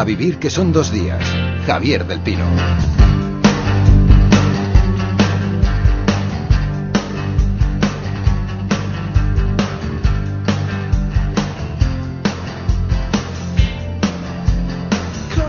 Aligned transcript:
A 0.00 0.04
vivir 0.04 0.38
que 0.38 0.48
son 0.48 0.72
dos 0.72 0.90
días. 0.90 1.22
Javier 1.66 2.06
del 2.06 2.20
Pino. 2.20 2.46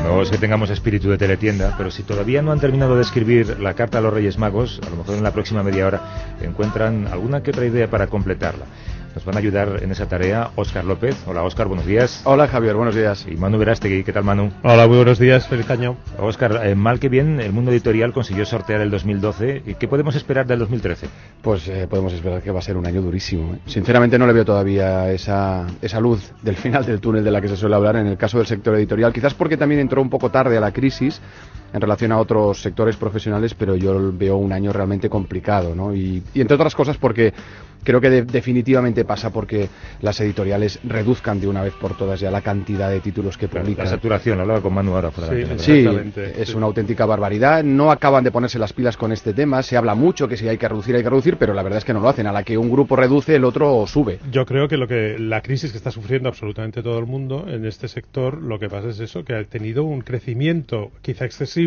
No 0.03 0.21
es 0.21 0.29
que 0.29 0.37
tengamos 0.37 0.69
espíritu 0.69 1.09
de 1.09 1.17
teletienda, 1.17 1.73
pero 1.77 1.89
si 1.89 2.03
todavía 2.03 2.41
no 2.41 2.51
han 2.51 2.59
terminado 2.59 2.97
de 2.97 3.03
escribir 3.03 3.57
la 3.61 3.73
carta 3.75 3.99
a 3.99 4.01
los 4.01 4.13
Reyes 4.13 4.37
Magos, 4.37 4.81
a 4.85 4.89
lo 4.89 4.97
mejor 4.97 5.15
en 5.15 5.23
la 5.23 5.31
próxima 5.31 5.63
media 5.63 5.87
hora 5.87 6.35
encuentran 6.41 7.07
alguna 7.07 7.41
que 7.41 7.51
otra 7.51 7.65
idea 7.65 7.89
para 7.89 8.07
completarla. 8.07 8.65
Nos 9.15 9.25
van 9.25 9.35
a 9.35 9.39
ayudar 9.39 9.79
en 9.83 9.91
esa 9.91 10.07
tarea 10.07 10.51
Óscar 10.55 10.85
López. 10.85 11.17
Hola 11.27 11.43
Óscar, 11.43 11.67
buenos 11.67 11.85
días. 11.85 12.21
Hola 12.23 12.47
Javier, 12.47 12.75
buenos 12.75 12.95
días. 12.95 13.25
Y 13.29 13.35
Manu 13.35 13.57
Verástegui, 13.57 14.03
¿qué 14.03 14.13
tal 14.13 14.23
Manu? 14.23 14.51
Hola, 14.63 14.87
muy 14.87 14.95
buenos 14.97 15.19
días, 15.19 15.47
feliz 15.47 15.69
año. 15.69 15.97
Óscar, 16.17 16.65
eh, 16.65 16.75
mal 16.75 16.99
que 16.99 17.09
bien, 17.09 17.41
el 17.41 17.51
mundo 17.51 17.71
editorial 17.71 18.13
consiguió 18.13 18.45
sortear 18.45 18.79
el 18.79 18.89
2012. 18.89 19.63
¿Y 19.65 19.75
qué 19.75 19.87
podemos 19.89 20.15
esperar 20.15 20.47
del 20.47 20.59
2013? 20.59 21.07
Pues 21.41 21.67
eh, 21.67 21.87
podemos 21.89 22.13
esperar 22.13 22.41
que 22.41 22.51
va 22.51 22.59
a 22.59 22.61
ser 22.61 22.77
un 22.77 22.87
año 22.87 23.01
durísimo. 23.01 23.53
¿eh? 23.53 23.57
Sinceramente 23.65 24.17
no 24.17 24.25
le 24.27 24.33
veo 24.33 24.45
todavía 24.45 25.11
esa, 25.11 25.67
esa 25.81 25.99
luz 25.99 26.31
del 26.41 26.55
final 26.55 26.85
del 26.85 27.01
túnel 27.01 27.23
de 27.23 27.31
la 27.31 27.41
que 27.41 27.49
se 27.49 27.57
suele 27.57 27.75
hablar 27.75 27.97
en 27.97 28.07
el 28.07 28.17
caso 28.17 28.37
del 28.37 28.47
sector 28.47 28.75
editorial, 28.75 29.11
quizás 29.11 29.33
porque 29.33 29.57
también 29.57 29.81
entró 29.81 30.01
un 30.01 30.09
poco 30.09 30.31
tarde 30.31 30.57
a 30.57 30.61
la 30.61 30.71
crisis 30.71 31.21
en 31.73 31.81
relación 31.81 32.11
a 32.11 32.17
otros 32.19 32.61
sectores 32.61 32.95
profesionales, 32.97 33.53
pero 33.53 33.75
yo 33.75 34.11
veo 34.13 34.37
un 34.37 34.51
año 34.51 34.71
realmente 34.73 35.09
complicado, 35.09 35.75
¿no? 35.75 35.95
Y, 35.95 36.21
y 36.33 36.41
entre 36.41 36.55
otras 36.55 36.75
cosas 36.75 36.97
porque 36.97 37.33
creo 37.83 37.99
que 37.99 38.09
de- 38.11 38.21
definitivamente 38.23 39.05
pasa 39.05 39.31
porque 39.31 39.67
las 40.01 40.19
editoriales 40.21 40.79
reduzcan 40.83 41.39
de 41.41 41.47
una 41.47 41.63
vez 41.63 41.73
por 41.73 41.97
todas 41.97 42.19
ya 42.19 42.29
la 42.29 42.41
cantidad 42.41 42.89
de 42.91 42.99
títulos 42.99 43.37
que 43.37 43.47
publican. 43.47 43.85
La 43.85 43.89
saturación, 43.91 44.39
hablaba 44.39 44.61
con 44.61 44.73
Manu 44.73 44.93
ahora. 44.93 45.09
fuera 45.11 45.33
de 45.33 45.57
Sí, 45.57 45.81
la 45.83 46.01
es 46.37 46.49
sí. 46.49 46.55
una 46.55 46.67
auténtica 46.67 47.05
barbaridad. 47.07 47.63
No 47.63 47.89
acaban 47.91 48.23
de 48.23 48.31
ponerse 48.31 48.59
las 48.59 48.71
pilas 48.73 48.97
con 48.97 49.11
este 49.11 49.33
tema. 49.33 49.63
Se 49.63 49.77
habla 49.77 49.95
mucho 49.95 50.27
que 50.27 50.37
si 50.37 50.47
hay 50.47 50.57
que 50.59 50.67
reducir, 50.67 50.95
hay 50.95 51.01
que 51.01 51.09
reducir, 51.09 51.37
pero 51.37 51.53
la 51.55 51.63
verdad 51.63 51.79
es 51.79 51.85
que 51.85 51.93
no 51.93 52.01
lo 52.01 52.09
hacen. 52.09 52.27
A 52.27 52.31
la 52.31 52.43
que 52.43 52.55
un 52.57 52.69
grupo 52.69 52.95
reduce, 52.95 53.35
el 53.35 53.45
otro 53.45 53.87
sube. 53.87 54.19
Yo 54.31 54.45
creo 54.45 54.67
que 54.67 54.77
lo 54.77 54.87
que 54.87 55.17
la 55.17 55.41
crisis 55.41 55.71
que 55.71 55.77
está 55.77 55.89
sufriendo 55.89 56.29
absolutamente 56.29 56.83
todo 56.83 56.99
el 56.99 57.07
mundo 57.07 57.45
en 57.47 57.65
este 57.65 57.87
sector, 57.87 58.39
lo 58.43 58.59
que 58.59 58.69
pasa 58.69 58.89
es 58.89 58.99
eso, 58.99 59.23
que 59.23 59.33
ha 59.33 59.43
tenido 59.45 59.83
un 59.85 60.01
crecimiento 60.01 60.91
quizá 61.01 61.25
excesivo 61.25 61.60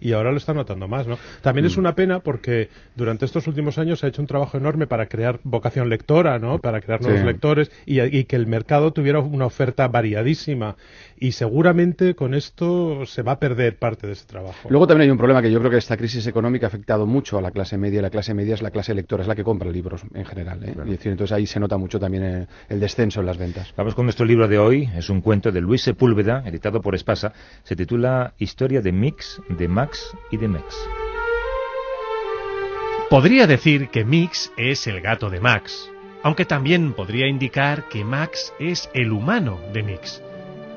y 0.00 0.12
ahora 0.12 0.30
lo 0.32 0.36
está 0.36 0.52
notando 0.52 0.86
más, 0.86 1.06
¿no? 1.06 1.18
También 1.40 1.64
es 1.66 1.76
una 1.78 1.94
pena 1.94 2.20
porque 2.20 2.68
durante 2.94 3.24
estos 3.24 3.46
últimos 3.46 3.78
años 3.78 4.00
se 4.00 4.06
ha 4.06 4.08
hecho 4.10 4.20
un 4.20 4.26
trabajo 4.28 4.58
enorme 4.58 4.86
para 4.86 5.06
crear 5.06 5.40
vocación 5.44 5.88
lectora, 5.88 6.38
¿no? 6.38 6.58
Para 6.58 6.80
crear 6.82 7.00
nuevos 7.00 7.20
Sí. 7.20 7.26
lectores 7.26 7.70
y, 7.86 8.00
y 8.02 8.24
que 8.24 8.36
el 8.36 8.46
mercado 8.46 8.92
tuviera 8.92 9.20
una 9.20 9.46
oferta 9.46 9.88
variadísima 9.88 10.76
y 11.18 11.32
seguramente 11.32 12.14
con 12.14 12.34
esto 12.34 13.06
se 13.06 13.22
va 13.22 13.32
a 13.32 13.38
perder 13.38 13.78
parte 13.78 14.06
de 14.06 14.12
ese 14.12 14.26
trabajo. 14.26 14.68
Luego 14.68 14.86
también 14.86 15.08
hay 15.08 15.10
un 15.12 15.16
problema 15.16 15.40
que 15.40 15.50
yo 15.50 15.58
creo 15.60 15.70
que 15.70 15.78
esta 15.78 15.96
crisis 15.96 16.26
económica 16.26 16.66
ha 16.66 16.68
afectado 16.68 17.06
mucho 17.06 17.38
a 17.38 17.40
la 17.40 17.50
clase 17.50 17.78
media. 17.78 18.00
y 18.00 18.02
La 18.02 18.10
clase 18.10 18.34
media 18.34 18.54
es 18.54 18.62
la 18.62 18.70
clase 18.70 18.92
lectora, 18.94 19.22
es 19.22 19.28
la 19.28 19.34
que 19.34 19.44
compra 19.44 19.70
libros 19.70 20.02
en 20.12 20.24
general. 20.26 20.62
¿eh? 20.64 20.74
Y 20.86 20.90
decir, 20.90 21.12
entonces 21.12 21.32
ahí 21.32 21.46
se 21.46 21.60
nota 21.60 21.78
mucho 21.78 21.98
también 21.98 22.24
el, 22.24 22.48
el 22.68 22.80
descenso 22.80 23.20
en 23.20 23.26
las 23.26 23.38
ventas. 23.38 23.72
Vamos 23.76 23.94
con 23.94 24.04
nuestro 24.04 24.26
libro 24.26 24.48
de 24.48 24.58
hoy. 24.58 24.90
Es 24.96 25.08
un 25.08 25.20
cuento 25.22 25.50
de 25.52 25.60
Luis 25.60 25.82
Sepúlveda, 25.82 26.42
editado 26.46 26.80
por 26.82 26.94
Espasa. 26.94 27.32
Se 27.62 27.74
titula 27.76 28.34
Historia 28.38 28.82
de 28.82 28.92
Mix, 28.92 29.33
de 29.48 29.68
Max 29.68 30.16
y 30.30 30.36
de 30.36 30.48
Mex. 30.48 30.88
Podría 33.10 33.46
decir 33.46 33.90
que 33.90 34.04
Mix 34.04 34.52
es 34.56 34.86
el 34.86 35.00
gato 35.00 35.30
de 35.30 35.40
Max, 35.40 35.90
aunque 36.22 36.44
también 36.44 36.94
podría 36.94 37.26
indicar 37.26 37.88
que 37.88 38.04
Max 38.04 38.52
es 38.58 38.90
el 38.94 39.12
humano 39.12 39.60
de 39.72 39.82
Mix. 39.82 40.22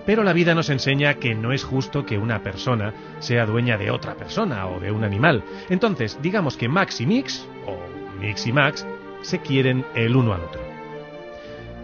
Pero 0.06 0.23
la 0.23 0.34
vida 0.34 0.53
nos 0.56 0.69
enseña 0.69 1.16
que 1.16 1.35
no 1.35 1.51
es 1.51 1.63
justo 1.63 2.06
que 2.06 2.17
una 2.17 2.44
persona 2.44 2.94
sea 3.19 3.46
dueña 3.46 3.78
de 3.78 3.91
otra 3.91 4.16
persona 4.16 4.67
o 4.67 4.79
de 4.79 4.91
un 4.91 5.03
animal. 5.03 5.44
Entonces, 5.69 6.17
digamos 6.22 6.57
que 6.57 6.69
Max 6.69 7.01
y 7.01 7.06
Mix, 7.06 7.46
o 7.66 7.78
Mix 8.19 8.47
y 8.47 8.53
Max, 8.53 8.85
se 9.22 9.40
quieren 9.40 9.85
el 9.96 10.16
uno 10.16 10.34
al 10.34 10.41
otro. 10.41 10.77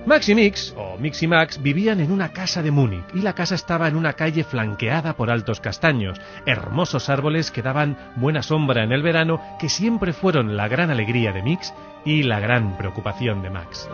Max 0.06 0.28
y 0.28 0.36
Mix, 0.36 0.74
o 0.76 0.98
Mix 0.98 1.24
y 1.24 1.28
Max, 1.28 1.62
vivían 1.62 2.02
en 2.02 2.12
una 2.12 2.34
casa 2.34 2.62
de 2.62 2.72
Múnich 2.72 3.06
y 3.14 3.22
la 3.22 3.34
casa 3.34 3.56
estaba 3.56 3.88
en 3.88 3.96
una 3.96 4.14
calle 4.14 4.44
flanqueada 4.44 5.14
por 5.14 5.32
altos 5.32 5.62
castaños, 5.62 6.20
hermosos 6.46 7.10
árboles 7.10 7.52
que 7.52 7.62
daban 7.62 7.98
buena 8.18 8.44
sombra 8.44 8.84
en 8.84 8.92
el 8.92 9.02
verano, 9.02 9.42
que 9.60 9.70
siempre 9.70 10.12
fueron 10.12 10.58
la 10.58 10.68
gran 10.68 10.92
alegría 10.92 11.32
de 11.32 11.42
Mix 11.42 11.74
y 12.04 12.24
la 12.24 12.42
gran 12.42 12.78
preocupación 12.78 13.42
de 13.44 13.50
Max. 13.50 13.88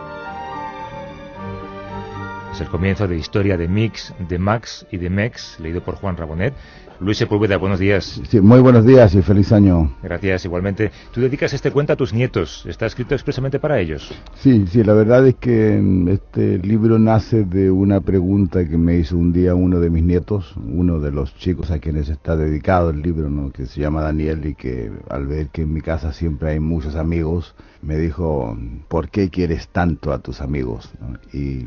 Es 2.60 2.66
el 2.66 2.72
comienzo 2.72 3.08
de 3.08 3.16
Historia 3.16 3.56
de 3.56 3.68
Mix, 3.68 4.12
de 4.28 4.38
Max 4.38 4.86
y 4.90 4.98
de 4.98 5.08
Mex, 5.08 5.58
leído 5.60 5.82
por 5.82 5.94
Juan 5.94 6.18
Rabonet. 6.18 6.52
Luis 7.00 7.16
Sepúlveda, 7.16 7.56
buenos 7.56 7.78
días. 7.78 8.20
Sí, 8.28 8.38
muy 8.38 8.60
buenos 8.60 8.84
días 8.84 9.14
y 9.14 9.22
feliz 9.22 9.50
año. 9.50 9.96
Gracias, 10.02 10.44
igualmente. 10.44 10.90
Tú 11.10 11.22
dedicas 11.22 11.54
este 11.54 11.70
cuento 11.70 11.94
a 11.94 11.96
tus 11.96 12.12
nietos. 12.12 12.66
Está 12.66 12.84
escrito 12.84 13.14
expresamente 13.14 13.58
para 13.58 13.80
ellos. 13.80 14.12
Sí, 14.34 14.66
sí, 14.66 14.84
la 14.84 14.92
verdad 14.92 15.26
es 15.26 15.36
que 15.36 15.80
mm, 15.80 16.08
este 16.08 16.58
libro 16.58 16.98
nace 16.98 17.44
de 17.44 17.70
una 17.70 18.02
pregunta 18.02 18.68
que 18.68 18.76
me 18.76 18.96
hizo 18.96 19.16
un 19.16 19.32
día 19.32 19.54
uno 19.54 19.80
de 19.80 19.88
mis 19.88 20.04
nietos, 20.04 20.54
uno 20.56 21.00
de 21.00 21.12
los 21.12 21.34
chicos 21.36 21.70
a 21.70 21.78
quienes 21.78 22.10
está 22.10 22.36
dedicado 22.36 22.90
el 22.90 23.00
libro, 23.00 23.30
¿no? 23.30 23.52
que 23.52 23.64
se 23.64 23.80
llama 23.80 24.02
Daniel 24.02 24.44
y 24.44 24.54
que 24.54 24.92
al 25.08 25.26
ver 25.26 25.48
que 25.48 25.62
en 25.62 25.72
mi 25.72 25.80
casa 25.80 26.12
siempre 26.12 26.50
hay 26.50 26.60
muchos 26.60 26.94
amigos, 26.94 27.54
me 27.80 27.96
dijo, 27.96 28.54
¿por 28.88 29.08
qué 29.08 29.30
quieres 29.30 29.68
tanto 29.68 30.12
a 30.12 30.18
tus 30.18 30.42
amigos? 30.42 30.90
¿no? 31.00 31.18
Y 31.32 31.66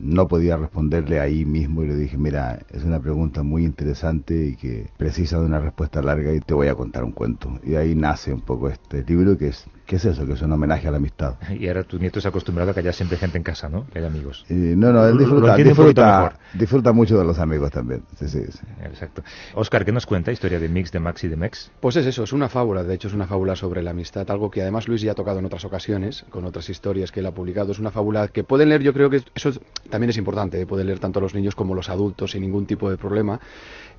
no 0.00 0.28
podía 0.28 0.56
responderle 0.56 1.20
ahí 1.20 1.44
mismo 1.44 1.82
y 1.82 1.88
le 1.88 1.96
dije, 1.96 2.16
mira, 2.16 2.60
es 2.70 2.84
una 2.84 3.00
pregunta 3.00 3.42
muy 3.42 3.64
interesante 3.64 4.46
y 4.46 4.56
que 4.56 4.90
precisa 4.96 5.38
de 5.38 5.46
una 5.46 5.60
respuesta 5.60 6.02
larga 6.02 6.32
y 6.32 6.40
te 6.40 6.54
voy 6.54 6.68
a 6.68 6.74
contar 6.74 7.04
un 7.04 7.12
cuento. 7.12 7.58
Y 7.64 7.74
ahí 7.74 7.94
nace 7.94 8.32
un 8.32 8.40
poco 8.40 8.68
este 8.68 9.04
libro 9.04 9.36
que 9.36 9.48
es, 9.48 9.66
que 9.88 9.96
es 9.96 10.04
eso, 10.04 10.26
que 10.26 10.34
es 10.34 10.42
un 10.42 10.52
homenaje 10.52 10.86
a 10.86 10.90
la 10.90 10.98
amistad. 10.98 11.36
Y 11.58 11.66
ahora 11.66 11.82
tu 11.82 11.98
nieto 11.98 12.20
se 12.20 12.28
ha 12.28 12.30
acostumbrado 12.30 12.70
a 12.70 12.74
que 12.74 12.80
haya 12.80 12.92
siempre 12.92 13.16
gente 13.16 13.38
en 13.38 13.42
casa, 13.42 13.70
¿no? 13.70 13.86
Que 13.86 13.98
haya 14.00 14.08
amigos. 14.08 14.44
Eh, 14.50 14.74
no, 14.76 14.92
no, 14.92 15.02
él 15.06 15.14
Lo- 15.14 15.40
lo 15.40 15.56
disfruta, 15.56 16.36
disfruta, 16.52 16.92
mucho 16.92 17.16
de 17.18 17.24
los 17.24 17.38
amigos 17.38 17.70
también. 17.70 18.02
Sí, 18.18 18.28
sí, 18.28 18.42
sí. 18.52 18.60
Exacto. 18.84 19.22
Oscar, 19.54 19.86
¿qué 19.86 19.92
nos 19.92 20.04
cuenta? 20.04 20.30
Historia 20.30 20.60
de 20.60 20.68
Mix, 20.68 20.92
de 20.92 21.00
Max 21.00 21.24
y 21.24 21.28
de 21.28 21.36
Mex. 21.36 21.70
Pues 21.80 21.96
es 21.96 22.04
eso, 22.04 22.22
es 22.24 22.32
una 22.34 22.50
fábula, 22.50 22.84
de 22.84 22.94
hecho 22.94 23.08
es 23.08 23.14
una 23.14 23.26
fábula 23.26 23.56
sobre 23.56 23.82
la 23.82 23.90
amistad, 23.92 24.30
algo 24.30 24.50
que 24.50 24.60
además 24.60 24.88
Luis 24.88 25.00
ya 25.00 25.12
ha 25.12 25.14
tocado 25.14 25.38
en 25.38 25.46
otras 25.46 25.64
ocasiones, 25.64 26.26
con 26.28 26.44
otras 26.44 26.68
historias 26.68 27.10
que 27.10 27.20
él 27.20 27.26
ha 27.26 27.32
publicado. 27.32 27.72
Es 27.72 27.78
una 27.78 27.90
fábula 27.90 28.28
que 28.28 28.44
pueden 28.44 28.68
leer, 28.68 28.82
yo 28.82 28.92
creo 28.92 29.08
que 29.08 29.22
eso 29.34 29.48
es- 29.48 29.60
también 29.88 30.10
es 30.10 30.18
importante, 30.18 30.60
¿eh? 30.60 30.66
pueden 30.66 30.86
leer 30.86 30.98
tanto 30.98 31.18
los 31.18 31.34
niños 31.34 31.54
como 31.54 31.74
los 31.74 31.88
adultos 31.88 32.32
sin 32.32 32.42
ningún 32.42 32.66
tipo 32.66 32.90
de 32.90 32.98
problema. 32.98 33.40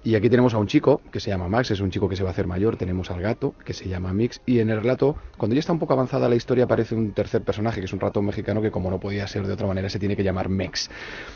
Y 0.02 0.16
aquí 0.16 0.30
tenemos 0.30 0.54
a 0.54 0.58
un 0.60 0.68
chico 0.68 1.02
que 1.12 1.20
se 1.20 1.30
llama 1.30 1.50
Max, 1.50 1.72
es 1.72 1.82
un 1.82 1.92
chico 1.92 2.08
que 2.08 2.16
se 2.16 2.24
va 2.24 2.30
a 2.30 2.32
hacer 2.32 2.48
mayor, 2.48 2.78
tenemos 2.78 3.12
al 3.12 3.22
gato 3.22 3.54
que 3.66 3.74
se 3.74 3.90
llama 3.90 4.14
Mix, 4.14 4.42
y 4.46 4.60
en 4.60 4.70
el 4.70 4.82
relato, 4.82 5.18
cuando 5.38 5.56
ya 5.56 5.60
está 5.60 5.74
un 5.74 5.80
poco 5.80 5.92
avanzada 5.92 6.30
la 6.30 6.36
historia, 6.36 6.64
aparece 6.64 6.96
un 6.96 7.12
tercer 7.12 7.42
personaje, 7.42 7.82
que 7.82 7.86
es 7.86 7.92
un 7.92 8.00
ratón 8.00 8.26
mexicano 8.26 8.62
que 8.62 8.72
como 8.72 8.90
no 8.90 9.00
podía 9.00 9.28
ser 9.28 9.46
de 9.46 9.52
otra 9.52 9.68
manera, 9.68 9.90
se 9.90 10.00
tiene 10.00 10.16
que 10.16 10.24
llamar 10.24 10.48
Mex. 10.48 10.90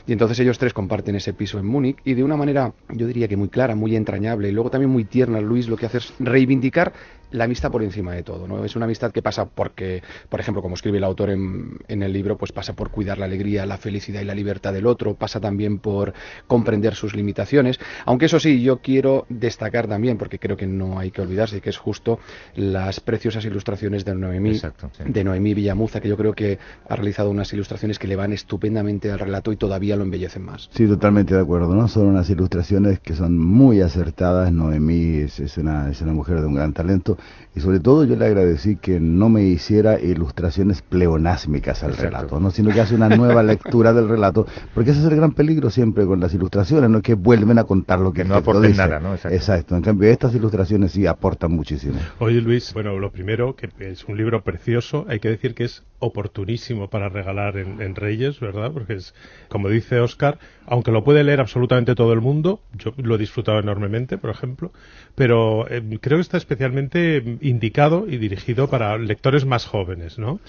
Y 0.08 0.14
entonces 0.14 0.40
ellos 0.40 0.58
tres 0.60 0.74
comparten 0.74 1.16
ese 1.16 1.34
piso 1.34 1.60
en 1.60 1.66
Múnich, 1.66 1.98
y 2.06 2.14
de 2.14 2.24
una 2.24 2.38
manera, 2.38 2.74
yo 2.90 3.06
diría 3.06 3.28
que 3.28 3.36
muy 3.36 3.50
clara, 3.50 3.76
muy 3.76 3.98
entrañable, 3.98 4.48
y 4.48 4.54
luego 4.54 4.70
también 4.70 4.92
muy 4.92 5.04
tierna, 5.04 5.42
Luis 5.42 5.68
lo 5.68 5.76
que 5.76 5.86
hace 5.86 5.98
es 5.98 6.14
reivindicar 6.20 6.94
la 7.34 7.44
amistad 7.44 7.72
por 7.72 7.84
encima 7.84 8.14
de 8.14 8.24
todo, 8.24 8.48
¿no? 8.48 8.64
Es 8.64 8.76
una 8.76 8.86
amistad 8.86 9.12
que 9.12 9.22
pasa 9.22 9.46
porque, 9.46 10.02
por 10.30 10.40
ejemplo, 10.40 10.62
como 10.62 10.76
escribe 10.76 11.00
el 11.00 11.04
autor 11.04 11.32
en, 11.32 11.78
en 11.88 12.04
el 12.04 12.14
libro, 12.14 12.38
pues 12.38 12.52
pasa 12.52 12.74
por 12.74 12.90
cuidar 12.90 13.18
la 13.18 13.26
alegría, 13.26 13.66
la 13.66 13.78
felicidad 13.78 14.22
y 14.22 14.26
la 14.26 14.36
libertad 14.36 14.72
del 14.72 14.86
otro, 14.86 15.16
pasa 15.16 15.40
también 15.40 15.80
por 15.80 16.14
comprender 16.48 16.96
sus 16.96 17.16
limitaciones, 17.16 17.80
aunque 18.06 18.26
eso 18.28 18.40
sí, 18.40 18.62
yo 18.62 18.78
quiero 18.78 19.26
destacar 19.30 19.88
también, 19.88 20.18
porque 20.18 20.40
creo 20.40 20.56
que 20.56 20.68
no 20.68 21.00
hay 21.00 21.12
que 21.12 21.22
olvidarse 21.22 21.60
que 21.60 21.70
es 21.70 21.78
justo 21.78 22.20
las 22.56 23.00
preciosas 23.00 23.44
ilustraciones 23.46 24.06
de 24.06 24.16
Noemí, 24.16 24.52
Exacto, 24.52 24.90
sí. 24.96 25.04
de 25.06 25.24
Noemí 25.24 25.54
Villamuza, 25.54 26.00
que 26.00 26.08
yo 26.10 26.18
creo 26.18 26.34
que 26.34 26.60
ha 26.88 26.96
realizado 26.96 27.30
unas 27.30 27.52
ilustraciones 27.52 28.00
que 28.00 28.08
le 28.08 28.16
van 28.16 28.32
estupendamente 28.34 29.12
al 29.12 29.20
relato 29.20 29.52
y 29.52 29.58
todavía 29.58 29.96
lo 29.96 30.04
embellecen 30.04 30.44
más. 30.44 30.70
Sí, 30.74 30.88
totalmente 30.88 31.34
de 31.34 31.42
acuerdo, 31.42 31.74
¿no? 31.76 31.88
Son 31.88 32.06
unas 32.06 32.30
ilustraciones 32.30 33.00
que 33.00 33.16
son 33.16 33.38
muy 33.38 33.82
acertadas. 33.82 34.52
Noemí 34.52 35.18
es, 35.18 35.40
es 35.40 35.58
una, 35.58 35.90
es 35.90 36.02
una 36.02 36.14
mujer 36.14 36.42
de 36.42 36.48
un 36.48 36.56
gran 36.56 36.74
talento. 36.74 37.18
Y 37.56 37.60
sobre 37.60 37.80
todo 37.80 38.04
yo 38.04 38.16
le 38.16 38.26
agradecí 38.26 38.78
que 38.78 39.00
no 39.00 39.30
me 39.30 39.44
hiciera 39.44 40.00
ilustraciones 40.00 40.82
pleonásmicas 40.82 41.84
al 41.84 41.92
Exacto. 41.92 42.10
relato, 42.10 42.40
¿no? 42.40 42.50
Sino 42.50 42.72
que 42.72 42.82
hace 42.82 42.96
una 42.96 43.10
nueva 43.10 43.44
lectura 43.44 43.94
del 43.94 44.10
relato. 44.10 44.48
Porque 44.74 44.90
ese 44.90 45.02
es 45.02 45.06
el 45.06 45.16
gran 45.16 45.34
peligro 45.34 45.70
siempre 45.70 46.06
con 46.06 46.20
las 46.20 46.34
ilustraciones, 46.34 46.90
¿no? 46.90 47.04
Que 47.04 47.14
vuelven 47.14 47.60
a 47.60 47.64
contar 47.66 48.00
lo 48.00 48.12
que, 48.12 48.24
no 48.24 48.42
dice. 48.42 48.78
nada, 48.78 49.00
¿no? 49.00 49.14
Exacto. 49.14 49.36
Exacto. 49.36 49.76
En 49.76 49.84
cambio, 49.84 50.10
estas 50.10 50.34
ilustraciones 50.34 50.94
sí 50.94 51.06
aportan 51.06 51.52
muchísimo. 51.52 52.00
Oye 52.18 52.42
Luis, 52.42 52.74
bueno, 52.74 52.98
lo 52.98 53.12
primero, 53.12 53.56
que 53.56 53.70
es 53.80 54.04
un 54.06 54.18
libro 54.18 54.44
precioso, 54.44 55.06
hay 55.08 55.20
que 55.20 55.30
decir 55.30 55.54
que 55.54 55.66
es 55.66 55.84
oportunísimo 56.00 56.90
para 56.90 57.08
regalar 57.10 57.58
en, 57.58 57.82
en 57.82 57.96
Reyes, 57.96 58.40
¿verdad? 58.40 58.72
Porque 58.72 58.94
es, 58.96 59.14
como 59.48 59.70
dice 59.70 60.00
Oscar, 60.00 60.40
aunque 60.66 60.92
lo 60.92 61.04
puede 61.04 61.24
leer 61.24 61.40
absolutamente 61.40 61.96
todo 61.96 62.14
el 62.14 62.22
mundo, 62.22 62.62
yo 62.74 62.94
lo 62.98 63.16
he 63.16 63.18
disfrutado 63.18 63.60
enormemente, 63.60 64.18
por 64.18 64.30
ejemplo, 64.30 64.72
pero 65.16 65.70
eh, 65.70 65.82
creo 66.02 66.18
que 66.18 66.22
está 66.22 66.38
especialmente 66.38 67.38
indicado 67.42 68.06
y 68.08 68.18
dirigido 68.18 68.70
para 68.70 68.98
lectores 68.98 69.46
más 69.46 69.66
jóvenes, 69.66 70.18
¿no? 70.18 70.40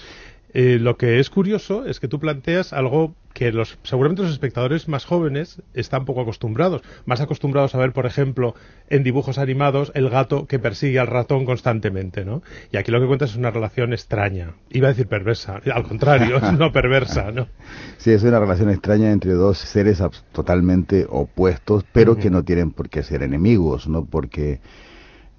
Eh, 0.57 0.79
lo 0.79 0.95
que 0.95 1.19
es 1.19 1.29
curioso 1.29 1.85
es 1.85 1.99
que 1.99 2.07
tú 2.07 2.17
planteas 2.17 2.71
algo 2.71 3.13
que 3.33 3.51
los 3.51 3.77
seguramente 3.83 4.21
los 4.21 4.31
espectadores 4.31 4.87
más 4.87 5.03
jóvenes 5.03 5.61
están 5.73 6.05
poco 6.05 6.21
acostumbrados, 6.21 6.81
más 7.05 7.19
acostumbrados 7.19 7.75
a 7.75 7.77
ver, 7.77 7.91
por 7.91 8.05
ejemplo, 8.05 8.55
en 8.89 9.03
dibujos 9.03 9.37
animados 9.37 9.91
el 9.95 10.09
gato 10.09 10.47
que 10.47 10.57
persigue 10.57 10.97
al 10.97 11.07
ratón 11.07 11.43
constantemente, 11.43 12.23
¿no? 12.23 12.41
Y 12.71 12.77
aquí 12.77 12.89
lo 12.89 13.01
que 13.01 13.07
cuenta 13.07 13.25
es 13.25 13.35
una 13.35 13.51
relación 13.51 13.91
extraña. 13.91 14.53
Iba 14.69 14.87
a 14.87 14.91
decir 14.91 15.07
perversa, 15.07 15.59
al 15.73 15.83
contrario, 15.83 16.39
no 16.57 16.71
perversa, 16.71 17.33
¿no? 17.33 17.49
Sí, 17.97 18.11
es 18.11 18.23
una 18.23 18.39
relación 18.39 18.69
extraña 18.69 19.11
entre 19.11 19.33
dos 19.33 19.57
seres 19.57 20.01
totalmente 20.31 21.05
opuestos, 21.09 21.83
pero 21.91 22.15
que 22.15 22.29
no 22.29 22.45
tienen 22.45 22.71
por 22.71 22.87
qué 22.87 23.03
ser 23.03 23.23
enemigos, 23.23 23.89
¿no? 23.89 24.05
Porque 24.05 24.61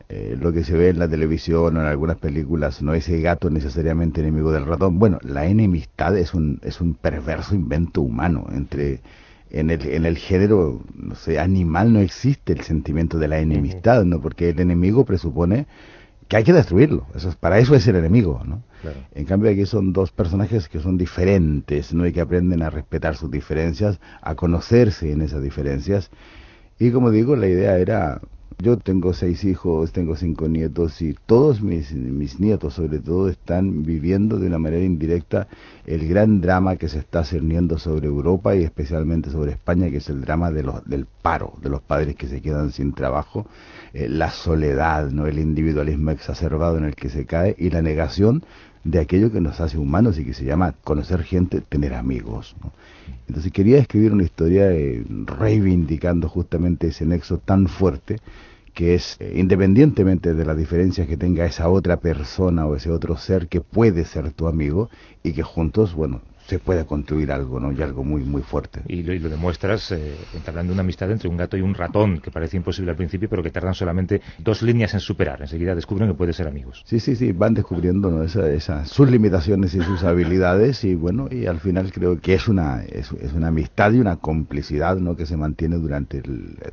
eh, 0.08 0.37
lo 0.41 0.53
que 0.53 0.62
se 0.62 0.76
ve 0.76 0.91
en 0.91 1.00
la 1.00 1.08
televisión 1.08 1.76
o 1.76 1.81
en 1.81 1.87
algunas 1.87 2.17
películas, 2.19 2.81
no 2.81 2.94
ese 2.94 3.20
gato 3.20 3.50
necesariamente 3.50 4.20
enemigo 4.20 4.53
del 4.53 4.64
ratón. 4.64 5.00
Bueno, 5.00 5.19
la 5.23 5.47
enemistad 5.47 6.17
es 6.17 6.32
un, 6.32 6.61
es 6.62 6.81
un 6.81 6.94
perverso 6.94 7.56
invento 7.56 8.03
humano. 8.03 8.47
Entre, 8.53 9.00
en, 9.50 9.70
el, 9.70 9.85
en 9.85 10.06
el 10.06 10.17
género 10.17 10.81
no 10.94 11.14
sé, 11.17 11.41
animal 11.41 11.93
no 11.93 11.99
existe 11.99 12.53
el 12.53 12.61
sentimiento 12.61 13.19
de 13.19 13.26
la 13.26 13.41
enemistad, 13.41 14.05
¿no? 14.05 14.20
porque 14.20 14.50
el 14.50 14.61
enemigo 14.61 15.05
presupone 15.05 15.67
que 16.29 16.37
hay 16.37 16.44
que 16.44 16.52
destruirlo. 16.52 17.06
Eso 17.17 17.31
es, 17.31 17.35
para 17.35 17.59
eso 17.59 17.75
es 17.75 17.88
el 17.88 17.97
enemigo. 17.97 18.43
¿no? 18.44 18.62
En 19.12 19.25
cambio 19.25 19.50
aquí 19.50 19.67
son 19.67 19.93
dos 19.93 20.12
personajes 20.12 20.69
que 20.69 20.79
son 20.79 20.99
diferentes 20.99 21.93
¿no? 21.93 22.06
y 22.06 22.12
que 22.12 22.20
aprenden 22.20 22.62
a 22.62 22.70
respetar 22.70 23.17
sus 23.17 23.31
diferencias, 23.31 23.99
a 24.23 24.37
conocerse 24.37 25.11
en 25.11 25.23
esas 25.23 25.43
diferencias. 25.43 26.11
Y 26.79 26.93
como 26.93 27.11
digo, 27.11 27.35
la 27.35 27.49
idea 27.49 27.79
era 27.79 28.20
yo 28.58 28.79
tengo 28.79 29.12
seis 29.12 29.44
hijos, 29.44 29.93
tengo 29.93 30.17
cinco 30.17 30.49
nietos 30.49 31.03
y 31.03 31.14
todos 31.26 31.61
mis, 31.61 31.93
mis 31.93 32.41
nietos 32.41 32.75
sobre 32.75 33.00
todo 33.00 33.29
están 33.29 33.82
viviendo 33.82 34.38
de 34.38 34.47
una 34.47 34.58
manera 34.58 34.82
indirecta 34.82 35.47
el 35.85 36.08
gran 36.08 36.41
drama 36.41 36.76
que 36.76 36.88
se 36.88 36.99
está 36.99 37.23
cerniendo 37.23 37.79
sobre 37.79 38.06
Europa 38.06 38.56
y 38.56 38.62
especialmente 38.62 39.31
sobre 39.31 39.53
España, 39.53 39.91
que 39.91 39.99
es 39.99 40.08
el 40.08 40.23
drama 40.23 40.50
de 40.50 40.62
los, 40.62 40.85
del 40.87 41.06
paro, 41.06 41.53
de 41.61 41.69
los 41.69 41.82
padres 41.82 42.17
que 42.17 42.29
se 42.29 42.41
quedan 42.41 42.73
sin 42.73 42.94
trabajo, 42.94 43.47
eh, 43.93 44.08
la 44.08 44.31
soledad, 44.31 45.11
no 45.11 45.26
el 45.26 45.38
individualismo 45.38 46.11
exacerbado 46.11 46.79
en 46.79 46.85
el 46.85 46.94
que 46.94 47.11
se 47.11 47.26
cae 47.26 47.55
y 47.59 47.69
la 47.69 47.82
negación 47.82 48.43
de 48.87 49.00
aquello 49.00 49.33
que 49.33 49.41
nos 49.41 49.61
hace 49.61 49.79
humanos 49.79 50.19
y 50.19 50.25
que 50.25 50.33
se 50.33 50.44
llama 50.44 50.75
conocer 50.85 51.25
gente, 51.25 51.61
tener 51.61 51.94
amigos. 51.94 52.55
Entonces 53.27 53.53
quería 53.53 53.79
escribir 53.79 54.12
una 54.12 54.23
historia 54.23 54.71
eh, 54.73 55.05
reivindicando 55.25 56.29
justamente 56.29 56.88
ese 56.88 57.05
nexo 57.05 57.38
tan 57.38 57.67
fuerte 57.67 58.21
que 58.75 58.94
es, 58.94 59.17
eh, 59.19 59.33
independientemente 59.37 60.35
de 60.35 60.44
las 60.44 60.56
diferencias 60.56 61.09
que 61.09 61.17
tenga 61.17 61.47
esa 61.47 61.69
otra 61.69 61.97
persona 61.97 62.67
o 62.67 62.77
ese 62.77 62.91
otro 62.91 63.17
ser 63.17 63.49
que 63.49 63.61
puede 63.61 64.05
ser 64.05 64.31
tu 64.33 64.47
amigo 64.47 64.88
y 65.25 65.33
que 65.33 65.43
juntos, 65.43 65.94
bueno, 65.94 66.21
se 66.46 66.58
puede 66.58 66.84
construir 66.87 67.32
algo, 67.32 67.60
¿no? 67.60 67.72
Y 67.72 67.82
algo 67.82 68.04
muy, 68.04 68.22
muy 68.22 68.43
fuerte. 68.43 68.81
Y 68.88 69.02
lo, 69.02 69.14
lo 69.14 69.28
demuestras 69.28 69.93
eh, 69.93 70.14
entablando 70.34 70.72
una 70.72 70.82
amistad 70.82 71.10
entre 71.10 71.28
un 71.28 71.37
gato 71.37 71.56
y 71.56 71.60
un 71.60 71.75
ratón, 71.75 72.20
que 72.20 72.31
parece 72.31 72.56
imposible 72.56 72.90
al 72.90 72.96
principio, 72.96 73.28
pero 73.28 73.43
que 73.43 73.50
tardan 73.50 73.75
solamente 73.75 74.20
dos 74.38 74.62
líneas 74.62 74.94
en 74.94 75.00
superar. 75.00 75.40
Enseguida 75.40 75.75
descubren 75.75 76.08
que 76.08 76.14
pueden 76.14 76.34
ser 76.34 76.46
amigos. 76.46 76.82
Sí, 76.87 77.00
sí, 77.00 77.16
sí, 77.16 77.32
van 77.32 77.54
descubriendo 77.54 78.10
¿no? 78.10 78.22
esa, 78.22 78.84
sus 78.84 79.10
limitaciones 79.10 79.75
y 79.75 79.82
sus 79.82 80.04
habilidades 80.04 80.84
y 80.84 80.94
bueno, 80.94 81.28
y 81.31 81.46
al 81.46 81.60
final 81.60 81.93
creo 81.93 82.20
que 82.20 82.34
es 82.34 82.49
una, 82.49 82.82
es, 82.84 83.12
una 83.34 83.49
amistad 83.49 83.92
y 83.92 83.99
una 83.99 84.16
complicidad, 84.16 84.96
¿no? 84.96 85.16
Que 85.16 85.26
se 85.26 85.37
mantiene 85.37 85.76
durante 85.76 86.22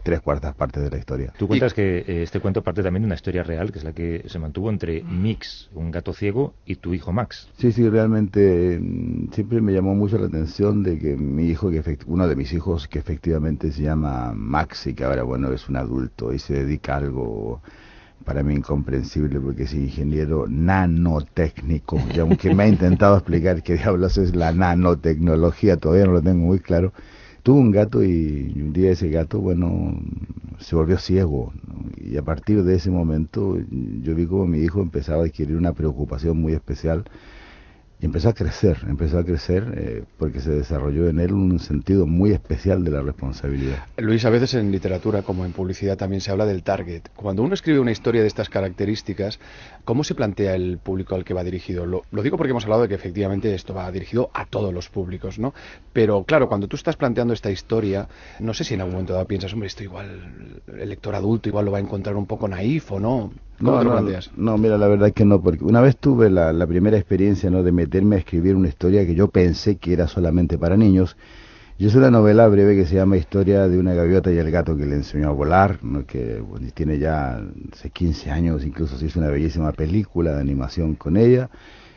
tres 0.03 0.21
cuartas 0.21 0.55
partes 0.55 0.83
de 0.83 0.89
la 0.89 0.97
historia. 0.97 1.33
Tú 1.37 1.47
cuentas 1.47 1.73
que 1.73 1.99
eh, 1.99 2.23
este 2.23 2.39
cuento 2.39 2.63
parte 2.63 2.83
también 2.83 3.03
de 3.03 3.07
una 3.07 3.15
historia 3.15 3.43
real, 3.43 3.71
que 3.71 3.79
es 3.79 3.83
la 3.83 3.93
que 3.93 4.23
se 4.27 4.39
mantuvo 4.39 4.69
entre 4.69 5.03
Mix, 5.03 5.69
un 5.73 5.91
gato 5.91 6.13
ciego, 6.13 6.53
y 6.65 6.75
tu 6.75 6.93
hijo 6.93 7.11
Max. 7.11 7.49
Sí, 7.57 7.71
sí, 7.71 7.87
realmente 7.89 8.79
mm, 8.79 9.31
siempre 9.31 9.61
me 9.63 9.73
llamó 9.73 9.95
mucho 9.95 10.17
la 10.17 10.27
atención 10.27 10.83
de 10.83 10.99
que 10.99 11.15
mi 11.15 11.45
hijo, 11.45 11.69
que 11.69 11.97
uno 12.05 12.27
de 12.27 12.35
mis 12.35 12.53
hijos 12.53 12.87
que 12.87 12.99
efectivamente 12.99 13.71
se 13.71 13.83
llama 13.83 14.33
Max 14.35 14.87
y 14.87 14.93
que 14.93 15.05
ahora 15.05 15.23
bueno 15.23 15.51
es 15.51 15.69
un 15.69 15.77
adulto 15.77 16.33
y 16.33 16.39
se 16.39 16.53
dedica 16.53 16.95
a 16.95 16.97
algo 16.97 17.61
para 18.25 18.43
mí 18.43 18.53
incomprensible 18.53 19.39
porque 19.39 19.63
es 19.63 19.73
ingeniero 19.73 20.45
nanotécnico 20.47 21.99
y 22.13 22.19
aunque 22.19 22.53
me 22.53 22.63
ha 22.63 22.67
intentado 22.67 23.17
explicar 23.17 23.63
qué 23.63 23.75
diablos 23.75 24.17
es 24.17 24.35
la 24.35 24.51
nanotecnología, 24.51 25.77
todavía 25.77 26.05
no 26.05 26.13
lo 26.13 26.21
tengo 26.21 26.45
muy 26.45 26.59
claro. 26.59 26.93
Tuvo 27.43 27.59
un 27.59 27.71
gato 27.71 28.03
y 28.03 28.53
un 28.55 28.71
día 28.71 28.91
ese 28.91 29.09
gato, 29.09 29.39
bueno, 29.39 29.99
se 30.59 30.75
volvió 30.75 30.97
ciego. 30.97 31.51
Y 31.97 32.15
a 32.17 32.21
partir 32.21 32.63
de 32.63 32.75
ese 32.75 32.89
momento 32.89 33.57
yo 34.01 34.15
vi 34.15 34.25
como 34.25 34.47
mi 34.47 34.59
hijo 34.59 34.81
empezaba 34.81 35.23
a 35.23 35.25
adquirir 35.25 35.57
una 35.57 35.73
preocupación 35.73 36.37
muy 36.37 36.53
especial 36.53 37.03
empezó 38.05 38.29
a 38.29 38.33
crecer, 38.33 38.77
empezó 38.87 39.19
a 39.19 39.23
crecer 39.23 39.73
eh, 39.75 40.03
porque 40.17 40.39
se 40.39 40.51
desarrolló 40.51 41.07
en 41.07 41.19
él 41.19 41.33
un 41.33 41.59
sentido 41.59 42.05
muy 42.05 42.31
especial 42.31 42.83
de 42.83 42.91
la 42.91 43.01
responsabilidad. 43.01 43.85
Luis, 43.97 44.25
a 44.25 44.29
veces 44.29 44.53
en 44.55 44.71
literatura 44.71 45.21
como 45.21 45.45
en 45.45 45.53
publicidad 45.53 45.97
también 45.97 46.21
se 46.21 46.31
habla 46.31 46.45
del 46.45 46.63
target. 46.63 47.03
Cuando 47.15 47.43
uno 47.43 47.53
escribe 47.53 47.79
una 47.79 47.91
historia 47.91 48.21
de 48.21 48.27
estas 48.27 48.49
características, 48.49 49.39
¿cómo 49.85 50.03
se 50.03 50.15
plantea 50.15 50.55
el 50.55 50.77
público 50.77 51.15
al 51.15 51.23
que 51.23 51.33
va 51.33 51.43
dirigido? 51.43 51.85
Lo, 51.85 52.03
digo 52.23 52.37
porque 52.37 52.51
hemos 52.51 52.63
hablado 52.63 52.83
de 52.83 52.89
que 52.89 52.95
efectivamente 52.95 53.53
esto 53.53 53.73
va 53.73 53.91
dirigido 53.91 54.29
a 54.33 54.45
todos 54.45 54.73
los 54.73 54.89
públicos, 54.89 55.39
¿no? 55.39 55.53
Pero 55.93 56.23
claro, 56.23 56.47
cuando 56.47 56.67
tú 56.67 56.75
estás 56.75 56.95
planteando 56.95 57.33
esta 57.33 57.51
historia, 57.51 58.07
no 58.39 58.53
sé 58.53 58.63
si 58.63 58.73
en 58.73 58.81
algún 58.81 58.93
momento 58.93 59.13
dado 59.13 59.25
piensas, 59.27 59.53
hombre, 59.53 59.67
esto 59.67 59.83
igual, 59.83 60.61
el 60.67 60.89
lector 60.89 61.15
adulto 61.15 61.49
igual 61.49 61.65
lo 61.65 61.71
va 61.71 61.77
a 61.77 61.81
encontrar 61.81 62.15
un 62.15 62.25
poco 62.25 62.47
naif 62.47 62.91
o 62.91 62.99
no. 62.99 63.31
¿Cómo 63.59 63.83
no, 63.83 64.01
no, 64.01 64.19
no, 64.35 64.57
mira, 64.57 64.77
la 64.77 64.87
verdad 64.87 65.09
es 65.09 65.13
que 65.13 65.25
no, 65.25 65.41
porque 65.41 65.63
una 65.63 65.79
vez 65.79 65.97
tuve 65.97 66.29
la, 66.29 66.51
la 66.51 66.67
primera 66.67 66.97
experiencia 66.97 67.49
¿no? 67.49 67.63
de 67.63 67.71
meterme 67.71 68.15
a 68.15 68.19
escribir 68.19 68.55
una 68.55 68.67
historia 68.67 69.05
que 69.05 69.15
yo 69.15 69.29
pensé 69.29 69.77
que 69.77 69.93
era 69.93 70.07
solamente 70.07 70.57
para 70.57 70.75
niños. 70.75 71.15
Y 71.77 71.87
es 71.87 71.95
una 71.95 72.11
novela 72.11 72.47
breve 72.47 72.75
que 72.75 72.85
se 72.85 72.95
llama 72.95 73.17
Historia 73.17 73.67
de 73.67 73.79
una 73.79 73.93
gaviota 73.93 74.31
y 74.31 74.37
el 74.37 74.51
gato 74.51 74.77
que 74.77 74.85
le 74.85 74.95
enseñó 74.95 75.29
a 75.29 75.31
volar, 75.31 75.79
¿no? 75.83 76.05
que 76.05 76.43
tiene 76.73 76.99
ya 76.99 77.41
hace 77.71 77.89
15 77.89 78.29
años, 78.31 78.63
incluso 78.63 78.97
se 78.97 79.07
hizo 79.07 79.19
una 79.19 79.29
bellísima 79.29 79.71
película 79.71 80.33
de 80.33 80.41
animación 80.41 80.95
con 80.95 81.17
ella. 81.17 81.49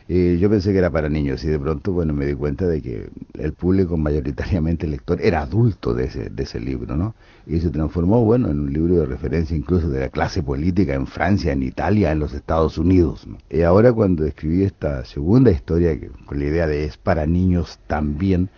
Y 0.09 0.39
yo 0.39 0.49
pensé 0.49 0.73
que 0.73 0.79
era 0.79 0.91
para 0.91 1.09
niños 1.09 1.43
y 1.43 1.49
de 1.49 1.59
pronto, 1.59 1.93
bueno, 1.93 2.13
me 2.13 2.27
di 2.27 2.35
cuenta 2.35 2.67
de 2.69 2.81
que 2.81 3.09
el 3.39 3.53
público 3.53 3.97
mayoritariamente 3.97 4.87
lector 4.87 5.21
era 5.21 5.43
adulto 5.43 5.95
de 5.95 6.05
ese, 6.05 6.31
de 6.31 6.43
ese 6.45 6.61
libro, 6.61 6.97
¿no? 6.97 7.17
Y 7.45 7.59
se 7.59 7.71
transformó, 7.71 8.25
bueno, 8.25 8.49
en 8.49 8.61
un 8.61 8.73
libro 8.73 9.01
de 9.01 9.07
referencia 9.07 9.57
incluso 9.57 9.89
de 9.89 10.01
la 10.01 10.09
clase 10.09 10.45
política 10.45 10.95
en 10.95 11.09
Francia, 11.09 11.53
en 11.53 11.65
Italia, 11.65 12.13
en 12.13 12.21
los 12.21 12.35
Estados 12.35 12.79
Unidos. 12.79 13.27
Y 13.51 13.63
ahora 13.63 13.93
cuando 13.93 14.25
escribí 14.25 14.63
esta 14.63 15.05
segunda 15.05 15.51
historia, 15.51 15.99
que, 15.99 16.09
con 16.25 16.39
la 16.39 16.45
idea 16.45 16.69
de 16.69 16.85
es 16.85 16.97
para 16.97 17.27
niños 17.27 17.81
también, 17.89 18.49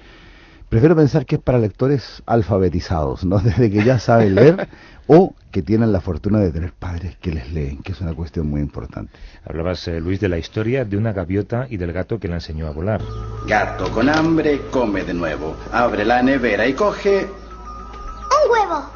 prefiero 0.68 0.94
pensar 0.94 1.26
que 1.26 1.36
es 1.36 1.42
para 1.42 1.58
lectores 1.58 2.22
alfabetizados, 2.26 3.24
¿no? 3.24 3.38
Desde 3.44 3.70
que 3.70 3.84
ya 3.84 3.98
saben 3.98 4.34
leer 4.34 4.68
o 5.06 5.34
que 5.50 5.62
tienen 5.62 5.92
la 5.92 6.00
fortuna 6.00 6.38
de 6.38 6.52
tener 6.52 6.72
padres 6.72 7.16
que 7.16 7.32
les 7.32 7.50
leen, 7.52 7.78
que 7.82 7.92
es 7.92 8.00
una 8.00 8.14
cuestión 8.14 8.48
muy 8.48 8.60
importante. 8.60 9.12
Hablabas, 9.44 9.88
eh, 9.88 10.00
Luis, 10.00 10.20
de 10.20 10.28
la 10.28 10.36
historia 10.38 10.84
de 10.84 10.96
una 10.96 11.12
gaviota 11.12 11.66
y 11.70 11.78
del 11.78 11.92
gato 11.92 12.18
que 12.18 12.28
la 12.28 12.34
enseñó 12.34 12.66
a 12.66 12.70
volar. 12.70 13.00
Gato 13.46 13.90
con 13.90 14.10
hambre 14.10 14.60
come 14.70 15.04
de 15.04 15.14
nuevo. 15.14 15.56
Abre 15.72 16.04
la 16.04 16.22
nevera 16.22 16.66
y 16.66 16.74
coge... 16.74 17.26
Un 17.26 18.52
huevo. 18.52 18.90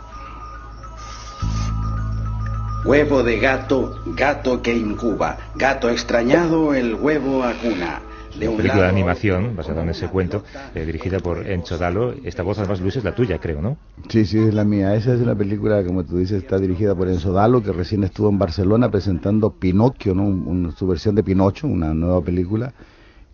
Huevo 2.85 3.23
de 3.23 3.39
gato, 3.39 4.03
gato 4.07 4.61
que 4.61 4.77
incuba. 4.77 5.39
Gato 5.55 5.89
extrañado, 5.89 6.75
el 6.75 6.95
huevo 6.95 7.43
acuna 7.45 8.03
una 8.37 8.57
película 8.57 8.83
de 8.83 8.89
animación 8.89 9.57
basada 9.57 9.83
en 9.83 9.91
ese 9.91 10.09
cuento, 10.09 10.45
eh, 10.75 10.85
dirigida 10.85 11.19
por 11.21 11.47
Encho 11.47 11.79
Dalo. 11.79 12.15
Esta 12.25 12.43
voz, 12.43 12.59
además, 12.59 12.81
Luis, 12.81 12.97
es 12.97 13.05
la 13.05 13.15
tuya, 13.15 13.39
creo, 13.39 13.61
¿no? 13.61 13.77
Sí, 14.09 14.25
sí, 14.25 14.39
es 14.39 14.55
la 14.55 14.65
mía. 14.65 14.95
Esa 14.95 15.15
es 15.15 15.21
una 15.21 15.35
película, 15.35 15.85
como 15.85 16.05
tú 16.05 16.19
dices, 16.19 16.43
está 16.43 16.59
dirigida 16.59 16.95
por 16.95 17.09
Enzo 17.09 17.33
Dalo, 17.33 17.63
que 17.63 17.73
recién 17.73 18.05
estuvo 18.05 18.29
en 18.29 18.39
Barcelona 18.39 18.91
presentando 18.91 19.51
Pinocchio, 19.51 20.15
¿no? 20.15 20.73
su 20.73 20.87
versión 20.87 21.15
de 21.15 21.23
Pinocho, 21.23 21.67
una 21.67 21.95
nueva 21.95 22.21
película 22.23 22.73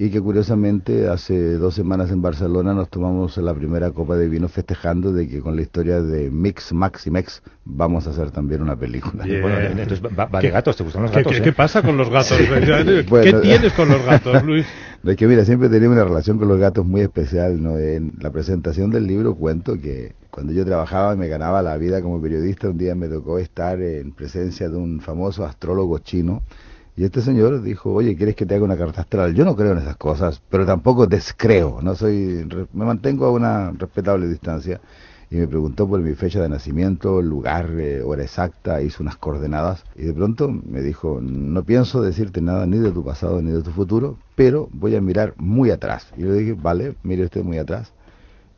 y 0.00 0.10
que 0.10 0.20
curiosamente 0.20 1.08
hace 1.08 1.54
dos 1.54 1.74
semanas 1.74 2.12
en 2.12 2.22
Barcelona 2.22 2.72
nos 2.72 2.88
tomamos 2.88 3.36
la 3.38 3.52
primera 3.52 3.90
copa 3.90 4.16
de 4.16 4.28
vino 4.28 4.48
festejando 4.48 5.12
de 5.12 5.28
que 5.28 5.40
con 5.40 5.56
la 5.56 5.62
historia 5.62 6.00
de 6.00 6.30
Mix, 6.30 6.72
Max 6.72 7.08
y 7.08 7.10
Mex 7.10 7.42
vamos 7.64 8.06
a 8.06 8.10
hacer 8.10 8.30
también 8.30 8.62
una 8.62 8.76
película. 8.76 9.24
Bueno, 9.24 9.58
entonces 9.58 10.00
va, 10.00 10.40
de 10.40 10.50
gatos, 10.50 10.76
¿te 10.76 10.84
gustan 10.84 11.02
los 11.02 11.10
gatos? 11.10 11.32
¿Qué, 11.32 11.42
¿qué, 11.42 11.52
pasa 11.52 11.82
con 11.82 11.96
los 11.96 12.10
gatos? 12.10 12.38
¿Qué 12.38 13.32
tienes 13.42 13.72
con 13.72 13.88
los 13.88 14.04
gatos, 14.04 14.40
Luis? 14.44 14.66
De 15.02 15.16
que 15.16 15.26
mira, 15.26 15.44
siempre 15.44 15.66
he 15.66 15.70
tenido 15.70 15.90
una 15.90 16.04
relación 16.04 16.38
con 16.38 16.46
los 16.46 16.58
gatos 16.58 16.86
muy 16.86 17.00
especial, 17.00 17.60
¿no? 17.60 17.76
En 17.76 18.12
la 18.20 18.30
presentación 18.30 18.90
del 18.90 19.06
libro 19.06 19.34
cuento 19.34 19.80
que 19.80 20.14
cuando 20.30 20.52
yo 20.52 20.64
trabajaba 20.64 21.14
y 21.14 21.16
me 21.16 21.26
ganaba 21.26 21.60
la 21.60 21.76
vida 21.76 22.02
como 22.02 22.22
periodista, 22.22 22.68
un 22.68 22.78
día 22.78 22.94
me 22.94 23.08
tocó 23.08 23.38
estar 23.40 23.80
en 23.80 24.12
presencia 24.12 24.68
de 24.68 24.76
un 24.76 25.00
famoso 25.00 25.44
astrólogo 25.44 25.98
chino 25.98 26.42
y 26.98 27.04
este 27.04 27.22
señor 27.22 27.62
dijo, 27.62 27.92
oye, 27.92 28.16
¿quieres 28.16 28.34
que 28.34 28.44
te 28.44 28.56
haga 28.56 28.64
una 28.64 28.76
carta 28.76 29.02
astral? 29.02 29.32
Yo 29.32 29.44
no 29.44 29.54
creo 29.54 29.70
en 29.70 29.78
esas 29.78 29.96
cosas, 29.96 30.42
pero 30.50 30.66
tampoco 30.66 31.06
descreo, 31.06 31.78
no 31.80 31.94
soy, 31.94 32.44
me 32.72 32.84
mantengo 32.84 33.26
a 33.26 33.30
una 33.30 33.70
respetable 33.70 34.26
distancia. 34.26 34.80
Y 35.30 35.36
me 35.36 35.46
preguntó 35.46 35.86
por 35.86 36.00
mi 36.00 36.14
fecha 36.16 36.42
de 36.42 36.48
nacimiento, 36.48 37.22
lugar, 37.22 37.70
eh, 37.78 38.02
hora 38.02 38.24
exacta, 38.24 38.82
hizo 38.82 39.04
unas 39.04 39.16
coordenadas. 39.16 39.84
Y 39.94 40.06
de 40.06 40.12
pronto 40.12 40.48
me 40.48 40.82
dijo, 40.82 41.20
no 41.22 41.62
pienso 41.62 42.02
decirte 42.02 42.40
nada 42.40 42.66
ni 42.66 42.78
de 42.78 42.90
tu 42.90 43.04
pasado 43.04 43.40
ni 43.42 43.52
de 43.52 43.62
tu 43.62 43.70
futuro, 43.70 44.18
pero 44.34 44.68
voy 44.72 44.96
a 44.96 45.00
mirar 45.00 45.34
muy 45.36 45.70
atrás. 45.70 46.08
Y 46.16 46.22
le 46.22 46.32
dije, 46.32 46.54
vale, 46.54 46.96
mire 47.04 47.22
usted 47.26 47.44
muy 47.44 47.58
atrás. 47.58 47.92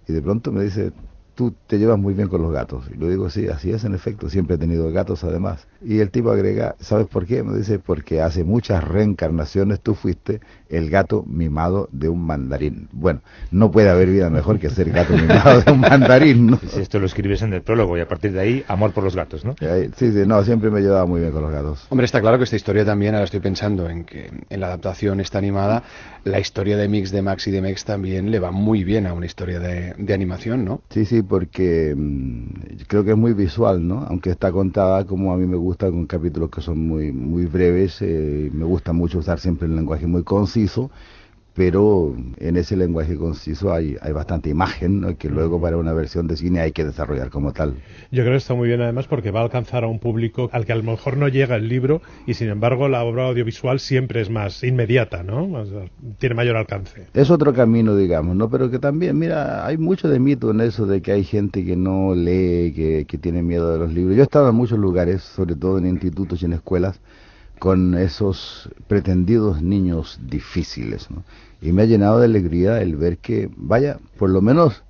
Y 0.09 0.14
de 0.14 0.23
pronto 0.23 0.50
me 0.50 0.64
dice, 0.64 0.92
tú 1.40 1.54
te 1.66 1.78
llevas 1.78 1.99
muy 1.99 2.12
bien 2.12 2.28
con 2.28 2.42
los 2.42 2.52
gatos. 2.52 2.85
Y 2.92 2.99
lo 2.99 3.09
digo, 3.09 3.30
sí, 3.30 3.49
así 3.49 3.70
es 3.70 3.85
en 3.85 3.94
efecto, 3.94 4.28
siempre 4.28 4.56
he 4.56 4.59
tenido 4.59 4.92
gatos 4.92 5.25
además. 5.25 5.68
Y 5.80 6.00
el 6.00 6.11
tipo 6.11 6.30
agrega, 6.30 6.76
¿sabes 6.80 7.06
por 7.06 7.25
qué? 7.25 7.42
Me 7.42 7.56
dice, 7.56 7.78
porque 7.78 8.20
hace 8.20 8.44
muchas 8.44 8.85
reencarnaciones 8.87 9.80
tú 9.80 9.94
fuiste 9.94 10.42
el 10.71 10.89
gato 10.89 11.25
mimado 11.27 11.89
de 11.93 12.09
un 12.09 12.25
mandarín. 12.25 12.89
Bueno, 12.93 13.21
no 13.50 13.71
puede 13.71 13.91
haber 13.91 14.09
vida 14.09 14.31
mejor 14.31 14.59
que 14.59 14.71
ser 14.71 14.91
gato 14.91 15.12
mimado 15.17 15.61
de 15.61 15.73
un 15.73 15.81
mandarín, 15.81 16.47
¿no? 16.47 16.61
Si 16.67 16.81
esto 16.81 16.99
lo 16.99 17.07
escribes 17.07 17.43
en 17.43 17.53
el 17.53 17.62
prólogo 17.62 17.97
y 17.99 18.00
a 18.00 18.09
partir 18.09 18.33
de 18.33 18.41
ahí, 18.41 18.65
amor 18.69 18.93
por 18.93 19.05
los 19.05 19.17
gatos, 19.17 19.45
¿no? 19.45 19.55
Sí, 19.97 20.12
sí, 20.12 20.23
no, 20.27 20.43
siempre 20.45 20.71
me 20.71 20.81
he 20.81 20.83
llevado 20.83 21.07
muy 21.07 21.21
bien 21.21 21.33
con 21.33 21.43
los 21.43 21.53
gatos. 21.53 21.87
Hombre, 21.91 22.05
está 22.05 22.21
claro 22.21 22.39
que 22.39 22.45
esta 22.45 22.57
historia 22.57 22.85
también, 22.85 23.15
ahora 23.15 23.25
estoy 23.25 23.41
pensando 23.41 23.89
en 23.89 24.05
que 24.05 24.31
en 24.49 24.61
la 24.61 24.69
adaptación 24.69 25.21
está 25.21 25.39
animada, 25.39 25.83
la 26.25 26.39
historia 26.39 26.77
de 26.77 26.89
Mix, 26.89 27.11
de 27.11 27.23
Max 27.23 27.47
y 27.49 27.50
de 27.50 27.62
Mex 27.62 27.85
también 27.85 28.31
le 28.31 28.39
va 28.39 28.50
muy 28.50 28.85
bien 28.85 29.07
a 29.07 29.12
una 29.12 29.27
historia 29.27 29.59
de, 29.59 29.95
de 29.97 30.15
animación, 30.15 30.65
¿no? 30.65 30.83
Sí, 30.91 31.05
sí, 31.05 31.23
porque 31.23 31.95
mmm, 31.97 32.47
creo 32.87 33.05
que 33.05 33.12
es 33.12 33.17
muy 33.17 33.33
visual, 33.33 33.87
¿no? 33.87 34.05
Aunque 34.09 34.31
está 34.31 34.53
contada 34.53 35.05
como 35.05 35.33
a 35.33 35.37
mí 35.37 35.47
me 35.47 35.57
gusta, 35.57 35.91
con 35.91 36.07
capítulos 36.07 36.50
que 36.50 36.61
son 36.61 36.87
muy, 36.87 37.12
muy 37.12 37.47
breves, 37.47 37.99
eh, 38.03 38.50
me 38.53 38.65
gusta 38.65 38.93
mucho 38.93 39.19
usar 39.19 39.41
siempre 39.41 39.67
el 39.67 39.75
lenguaje 39.75 40.07
muy 40.07 40.23
conciso, 40.61 40.90
pero 41.55 42.14
en 42.38 42.57
ese 42.57 42.76
lenguaje 42.76 43.17
conciso 43.17 43.73
hay, 43.73 43.97
hay 44.00 44.12
bastante 44.12 44.49
imagen 44.50 45.00
¿no? 45.00 45.19
que 45.19 45.29
luego 45.29 45.61
para 45.61 45.76
una 45.76 45.93
versión 45.93 46.29
de 46.29 46.37
cine 46.37 46.61
hay 46.61 46.73
que 46.73 46.85
desarrollar 46.85 47.29
como 47.29 47.52
tal. 47.52 47.75
Yo 48.12 48.23
creo 48.23 48.33
que 48.33 48.37
está 48.37 48.55
muy 48.55 48.69
bien 48.69 48.81
además 48.81 49.07
porque 49.09 49.31
va 49.31 49.40
a 49.40 49.43
alcanzar 49.43 49.83
a 49.83 49.88
un 49.88 49.99
público 49.99 50.49
al 50.52 50.64
que 50.64 50.73
a 50.73 50.76
lo 50.76 50.85
mejor 50.85 51.17
no 51.17 51.29
llega 51.29 51.57
el 51.57 51.69
libro 51.69 52.02
y 52.26 52.35
sin 52.35 52.49
embargo 52.50 52.88
la 52.88 53.02
obra 53.02 53.26
audiovisual 53.26 53.81
siempre 53.81 54.21
es 54.21 54.31
más 54.31 54.62
inmediata, 54.62 55.23
¿no? 55.23 55.52
O 55.52 55.67
sea, 55.67 55.83
tiene 56.19 56.37
mayor 56.37 56.57
alcance. 56.57 57.09
Es 57.14 57.31
otro 57.31 57.52
camino, 57.52 57.97
digamos, 57.97 58.37
¿no? 58.37 58.49
Pero 58.49 58.71
que 58.71 58.79
también, 58.79 59.19
mira, 59.19 59.67
hay 59.67 59.76
mucho 59.76 60.09
de 60.09 60.21
mito 60.21 60.52
en 60.52 60.61
eso 60.61 60.87
de 60.87 61.02
que 61.02 61.12
hay 61.12 61.25
gente 61.25 61.64
que 61.64 61.76
no 61.76 62.14
lee, 62.14 62.73
que, 62.75 63.07
que 63.09 63.19
tiene 63.19 63.43
miedo 63.43 63.73
de 63.73 63.79
los 63.81 63.93
libros. 63.93 64.14
Yo 64.14 64.23
he 64.23 64.25
estado 64.25 64.50
en 64.50 64.55
muchos 64.55 64.79
lugares, 64.79 65.23
sobre 65.23 65.57
todo 65.57 65.79
en 65.79 65.87
institutos 65.87 66.40
y 66.43 66.45
en 66.45 66.52
escuelas, 66.52 67.00
con 67.61 67.95
esos 67.95 68.71
pretendidos 68.88 69.62
niños 69.62 70.19
difíciles, 70.26 71.11
¿no? 71.11 71.23
Y 71.61 71.73
me 71.73 71.83
ha 71.83 71.85
llenado 71.85 72.19
de 72.19 72.25
alegría 72.25 72.81
el 72.81 72.97
ver 72.97 73.19
que, 73.19 73.50
vaya, 73.55 73.99
por 74.19 74.31
lo 74.31 74.40
menos 74.40 74.83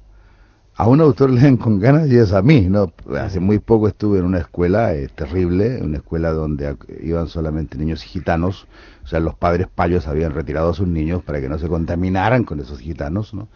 a 0.77 0.87
un 0.87 1.01
autor 1.01 1.31
leen 1.39 1.57
con 1.57 1.81
ganas 1.81 2.09
y 2.09 2.17
es 2.17 2.33
a 2.33 2.43
mí, 2.43 2.69
¿no? 2.71 2.93
Hace 3.19 3.41
muy 3.41 3.59
poco 3.59 3.89
estuve 3.89 4.21
en 4.21 4.25
una 4.25 4.39
escuela 4.39 4.95
eh, 4.95 5.09
terrible, 5.13 5.83
una 5.83 5.99
escuela 5.99 6.31
donde 6.31 6.77
iban 7.03 7.27
solamente 7.27 7.77
niños 7.77 8.03
gitanos, 8.05 8.69
o 9.03 9.07
sea, 9.09 9.19
los 9.19 9.35
padres 9.35 9.67
payos 9.67 10.07
habían 10.07 10.33
retirado 10.33 10.71
a 10.71 10.75
sus 10.75 10.87
niños 10.87 11.25
para 11.25 11.41
que 11.41 11.49
no 11.49 11.59
se 11.59 11.69
contaminaran 11.69 12.45
con 12.45 12.61
esos 12.61 12.79
gitanos, 12.79 13.35
¿no? 13.35 13.49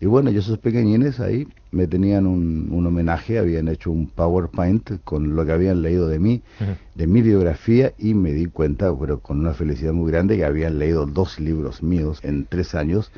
Y 0.00 0.06
bueno, 0.06 0.30
y 0.30 0.36
esos 0.38 0.58
pequeñines 0.58 1.20
ahí 1.20 1.46
me 1.72 1.86
tenían 1.86 2.26
un, 2.26 2.68
un, 2.72 2.86
homenaje, 2.86 3.38
habían 3.38 3.68
hecho 3.68 3.90
un 3.90 4.06
PowerPoint 4.06 5.02
con 5.04 5.36
lo 5.36 5.44
que 5.44 5.52
habían 5.52 5.82
leído 5.82 6.08
de 6.08 6.18
mí, 6.18 6.42
uh 6.60 6.64
-huh. 6.64 6.76
de 6.94 7.06
mi 7.06 7.20
biografía, 7.20 7.92
y 7.98 8.14
me 8.14 8.32
di 8.32 8.46
cuenta, 8.46 8.96
pero 8.98 9.20
con 9.20 9.40
una 9.40 9.52
felicidad 9.52 9.92
muy 9.92 10.10
grande, 10.10 10.38
que 10.38 10.44
habían 10.46 10.78
leído 10.78 11.04
dos 11.04 11.38
libros 11.38 11.82
míos 11.82 12.20
en 12.22 12.46
tres 12.46 12.74
años, 12.74 13.12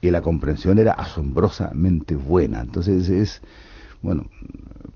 y 0.00 0.10
la 0.10 0.22
comprensión 0.22 0.78
era 0.78 0.92
asombrosamente 0.92 2.14
buena. 2.14 2.60
Entonces 2.60 3.08
es, 3.08 3.40
bueno, 4.00 4.26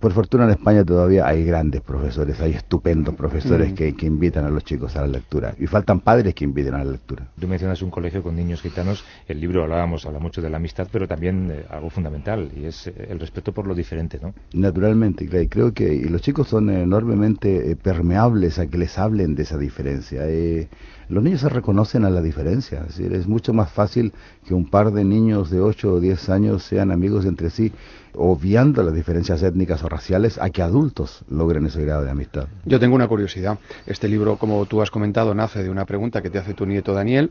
por 0.04 0.12
fortuna 0.12 0.44
en 0.44 0.50
España 0.50 0.84
todavía 0.84 1.26
hay 1.26 1.46
grandes 1.46 1.80
profesores, 1.80 2.38
hay 2.38 2.52
estupendos 2.52 3.14
profesores 3.14 3.72
mm. 3.72 3.74
que, 3.74 3.96
que, 3.96 4.04
invitan 4.04 4.44
a 4.44 4.50
los 4.50 4.62
chicos 4.62 4.94
a 4.96 5.00
la 5.00 5.06
lectura. 5.06 5.54
Y 5.58 5.66
faltan 5.66 6.00
padres 6.00 6.34
que 6.34 6.44
inviten 6.44 6.74
a 6.74 6.84
la 6.84 6.90
lectura. 6.90 7.26
Tú 7.40 7.48
mencionas 7.48 7.80
un 7.80 7.88
colegio 7.88 8.22
con 8.22 8.36
niños 8.36 8.60
gitanos, 8.60 9.02
el 9.26 9.40
libro 9.40 9.62
hablábamos, 9.62 10.04
habla 10.04 10.18
mucho 10.18 10.42
de 10.42 10.50
la 10.50 10.58
amistad, 10.58 10.88
pero 10.92 11.08
también 11.08 11.50
eh, 11.50 11.64
algo 11.70 11.88
fundamental, 11.88 12.50
y 12.54 12.66
es 12.66 12.86
eh, 12.86 13.06
el 13.08 13.18
respeto 13.18 13.52
por 13.52 13.66
lo 13.66 13.74
diferente, 13.74 14.18
¿no? 14.20 14.34
Naturalmente, 14.52 15.26
creo 15.48 15.72
que 15.72 15.94
y 15.94 16.04
los 16.04 16.20
chicos 16.20 16.48
son 16.48 16.68
enormemente 16.68 17.70
eh, 17.70 17.74
permeables 17.74 18.58
a 18.58 18.66
que 18.66 18.76
les 18.76 18.98
hablen 18.98 19.34
de 19.34 19.44
esa 19.44 19.56
diferencia. 19.56 20.28
Eh, 20.28 20.68
los 21.08 21.22
niños 21.22 21.40
se 21.40 21.48
reconocen 21.48 22.04
a 22.04 22.10
la 22.10 22.22
diferencia, 22.22 22.80
es, 22.88 22.96
decir, 22.96 23.12
es 23.12 23.26
mucho 23.26 23.52
más 23.52 23.70
fácil 23.70 24.12
que 24.46 24.54
un 24.54 24.68
par 24.68 24.90
de 24.92 25.04
niños 25.04 25.50
de 25.50 25.60
8 25.60 25.94
o 25.94 26.00
10 26.00 26.28
años 26.30 26.62
sean 26.62 26.90
amigos 26.90 27.26
entre 27.26 27.50
sí, 27.50 27.72
obviando 28.14 28.82
las 28.82 28.94
diferencias 28.94 29.42
étnicas 29.42 29.82
o 29.82 29.88
raciales, 29.94 30.38
a 30.38 30.50
que 30.50 30.60
adultos 30.60 31.24
logren 31.30 31.66
ese 31.66 31.80
grado 31.84 32.02
de 32.04 32.10
amistad. 32.10 32.48
Yo 32.64 32.80
tengo 32.80 32.96
una 32.96 33.06
curiosidad. 33.06 33.58
Este 33.86 34.08
libro, 34.08 34.36
como 34.36 34.66
tú 34.66 34.82
has 34.82 34.90
comentado, 34.90 35.34
nace 35.34 35.62
de 35.62 35.70
una 35.70 35.84
pregunta 35.84 36.20
que 36.20 36.30
te 36.30 36.38
hace 36.38 36.52
tu 36.52 36.66
nieto 36.66 36.92
Daniel. 36.92 37.30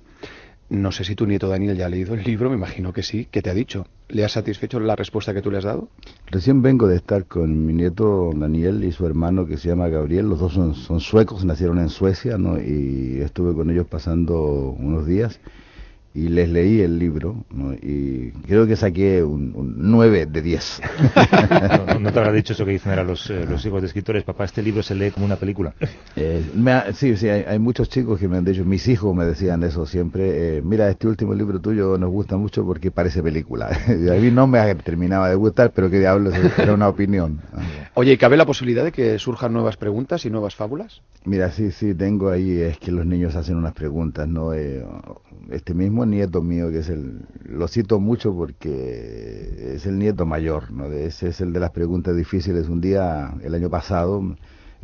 No 0.70 0.94
sé 0.94 1.04
si 1.04 1.14
tu 1.14 1.28
nieto 1.28 1.50
Daniel 1.50 1.76
ya 1.76 1.88
ha 1.88 1.90
leído 1.90 2.14
el 2.14 2.24
libro, 2.24 2.50
me 2.50 2.56
imagino 2.56 2.94
que 2.94 3.04
sí. 3.04 3.28
¿Qué 3.30 3.42
te 3.42 3.50
ha 3.50 3.54
dicho? 3.54 3.86
¿Le 4.08 4.24
has 4.24 4.32
satisfecho 4.32 4.80
la 4.80 4.96
respuesta 4.96 5.34
que 5.34 5.42
tú 5.42 5.52
le 5.52 5.58
has 5.58 5.66
dado? 5.66 5.90
Recién 6.28 6.62
vengo 6.62 6.88
de 6.88 6.96
estar 6.96 7.26
con 7.26 7.66
mi 7.66 7.74
nieto 7.74 8.32
Daniel 8.34 8.84
y 8.86 8.94
su 8.94 9.06
hermano 9.06 9.46
que 9.46 9.58
se 9.58 9.68
llama 9.68 9.90
Gabriel. 9.90 10.30
Los 10.30 10.40
dos 10.40 10.54
son, 10.54 10.74
son 10.74 11.02
suecos, 11.02 11.44
nacieron 11.44 11.80
en 11.80 11.90
Suecia, 11.90 12.38
¿no? 12.38 12.60
Y 12.60 13.20
estuve 13.22 13.54
con 13.54 13.70
ellos 13.70 13.88
pasando 13.88 14.76
unos 14.80 15.06
días 15.06 15.40
y 16.16 16.30
les 16.30 16.48
leí 16.48 16.82
el 16.82 17.00
libro 17.00 17.44
¿no? 17.52 17.74
y 17.74 18.32
creo 18.46 18.68
que 18.68 18.76
saqué 18.76 19.24
un, 19.24 19.52
un 19.56 19.74
9 19.78 20.28
de 20.28 20.42
10. 20.44 20.82
no, 21.88 22.00
no, 22.00 22.14
te 22.14 22.20
habrá 22.20 22.32
dicho 22.32 22.54
eso 22.54 22.66
que 22.66 22.72
dicen 22.72 22.96
los, 23.08 23.30
eh, 23.32 23.46
los 23.50 23.66
hijos 23.66 23.82
de 23.82 23.88
escritores, 23.88 24.24
papá, 24.24 24.46
este 24.46 24.62
libro 24.62 24.84
se 24.84 24.94
lee 24.94 25.10
como 25.10 25.26
una 25.26 25.38
película. 25.38 25.74
Eh, 26.16 26.44
ha, 26.68 26.94
sí, 26.94 27.18
sí, 27.18 27.30
hay, 27.30 27.44
hay, 27.48 27.58
muchos 27.58 27.90
chicos 27.90 28.20
que 28.20 28.28
me 28.28 28.38
han 28.38 28.46
dicho, 28.46 28.64
mis 28.64 28.88
hijos 28.88 29.16
me 29.16 29.26
decían 29.26 29.64
eso 29.64 29.88
siempre, 29.88 30.58
eh, 30.58 30.62
mira, 30.62 30.88
este 30.90 31.08
último 31.08 31.34
libro 31.34 31.60
tuyo 31.60 31.98
nos 31.98 32.12
gusta 32.12 32.38
mucho 32.38 32.64
porque 32.64 32.92
parece 32.92 33.24
película. 33.24 33.72
y 33.88 34.10
a 34.10 34.14
mí 34.14 34.30
no 34.30 34.46
me 34.46 34.76
terminaba 34.76 35.30
de 35.30 35.36
gustar, 35.36 35.72
pero 35.72 35.90
qué 35.90 36.00
diablos, 36.00 36.36
era 36.58 36.74
una 36.74 36.90
opinión. 36.90 37.42
Oye, 37.96 38.14
¿y 38.14 38.18
cabe 38.18 38.38
la 38.38 38.46
posibilidad 38.46 38.84
de 38.84 38.92
que 38.92 39.18
surjan 39.18 39.52
nuevas 39.52 39.78
preguntas 39.78 40.26
y 40.26 40.30
nuevas 40.30 40.56
fábulas? 40.56 41.02
Mira, 41.26 41.52
sí, 41.52 41.72
sí, 41.72 41.96
tengo 41.96 42.30
ahí, 42.30 42.60
es 42.60 42.78
que 42.78 42.92
los 42.92 43.06
niños 43.06 43.36
hacen 43.36 43.56
unas 43.56 43.74
preguntas, 43.74 44.28
¿no? 44.28 44.52
Este 45.50 45.74
mismo 45.74 46.06
nieto 46.06 46.42
mío, 46.42 46.72
que 46.72 46.80
es 46.80 46.90
el, 46.90 47.26
lo 47.46 47.68
cito 47.68 48.00
mucho 48.00 48.34
porque 48.34 49.74
es 49.76 49.86
el 49.86 50.00
nieto 50.00 50.26
mayor, 50.26 50.72
¿no? 50.72 50.86
Ese 50.86 51.30
es 51.30 51.42
el 51.42 51.54
de 51.54 51.60
las 51.60 51.72
preguntas 51.72 52.16
difíciles. 52.16 52.70
Un 52.70 52.82
día, 52.82 53.34
el 53.42 53.54
año 53.54 53.70
pasado, 53.70 54.36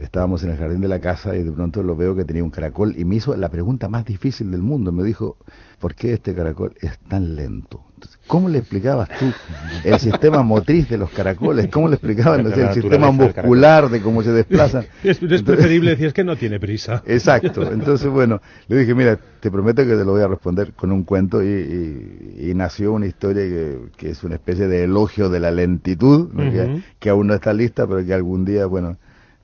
estábamos 0.01 0.43
en 0.43 0.51
el 0.51 0.57
jardín 0.57 0.81
de 0.81 0.87
la 0.87 0.99
casa 0.99 1.35
y 1.35 1.43
de 1.43 1.51
pronto 1.51 1.83
lo 1.83 1.95
veo 1.95 2.15
que 2.15 2.25
tenía 2.25 2.43
un 2.43 2.49
caracol 2.49 2.95
y 2.97 3.05
me 3.05 3.15
hizo 3.15 3.35
la 3.35 3.49
pregunta 3.49 3.89
más 3.89 4.05
difícil 4.05 4.51
del 4.51 4.61
mundo. 4.61 4.91
Me 4.91 5.03
dijo, 5.03 5.37
¿por 5.79 5.95
qué 5.95 6.13
este 6.13 6.33
caracol 6.33 6.73
es 6.81 6.97
tan 7.07 7.35
lento? 7.35 7.83
Entonces, 7.95 8.19
¿Cómo 8.27 8.47
le 8.47 8.59
explicabas 8.59 9.09
tú 9.17 9.25
el 9.83 9.99
sistema 9.99 10.43
motriz 10.43 10.87
de 10.87 10.97
los 10.97 11.09
caracoles? 11.09 11.67
¿Cómo 11.69 11.87
le 11.87 11.95
explicabas 11.95 12.43
no 12.43 12.51
sé, 12.51 12.61
el 12.61 12.73
sistema 12.73 13.11
muscular 13.11 13.89
de 13.89 14.01
cómo 14.01 14.21
se 14.21 14.31
desplazan? 14.31 14.85
Es, 15.03 15.21
es 15.21 15.41
preferible 15.41 15.91
decir 15.91 16.07
es 16.07 16.13
que 16.13 16.23
no 16.23 16.35
tiene 16.35 16.59
prisa. 16.59 17.01
Exacto. 17.07 17.71
Entonces, 17.71 18.07
bueno, 18.07 18.39
le 18.67 18.77
dije, 18.77 18.93
mira, 18.93 19.17
te 19.39 19.49
prometo 19.49 19.83
que 19.83 19.95
te 19.95 20.05
lo 20.05 20.11
voy 20.11 20.21
a 20.21 20.27
responder 20.27 20.73
con 20.73 20.91
un 20.91 21.03
cuento 21.03 21.41
y, 21.43 21.47
y, 21.47 22.49
y 22.51 22.53
nació 22.53 22.93
una 22.93 23.07
historia 23.07 23.43
que, 23.43 23.79
que, 23.97 24.11
es 24.11 24.23
una 24.23 24.35
especie 24.35 24.67
de 24.67 24.83
elogio 24.83 25.29
de 25.29 25.39
la 25.39 25.49
lentitud, 25.49 26.29
¿no? 26.31 26.43
uh 26.43 26.45
-huh. 26.45 26.51
que, 26.51 26.81
que 26.99 27.09
aún 27.09 27.27
no 27.27 27.33
está 27.33 27.51
lista, 27.51 27.87
pero 27.87 28.05
que 28.05 28.13
algún 28.13 28.45
día, 28.45 28.67
bueno, 28.67 28.97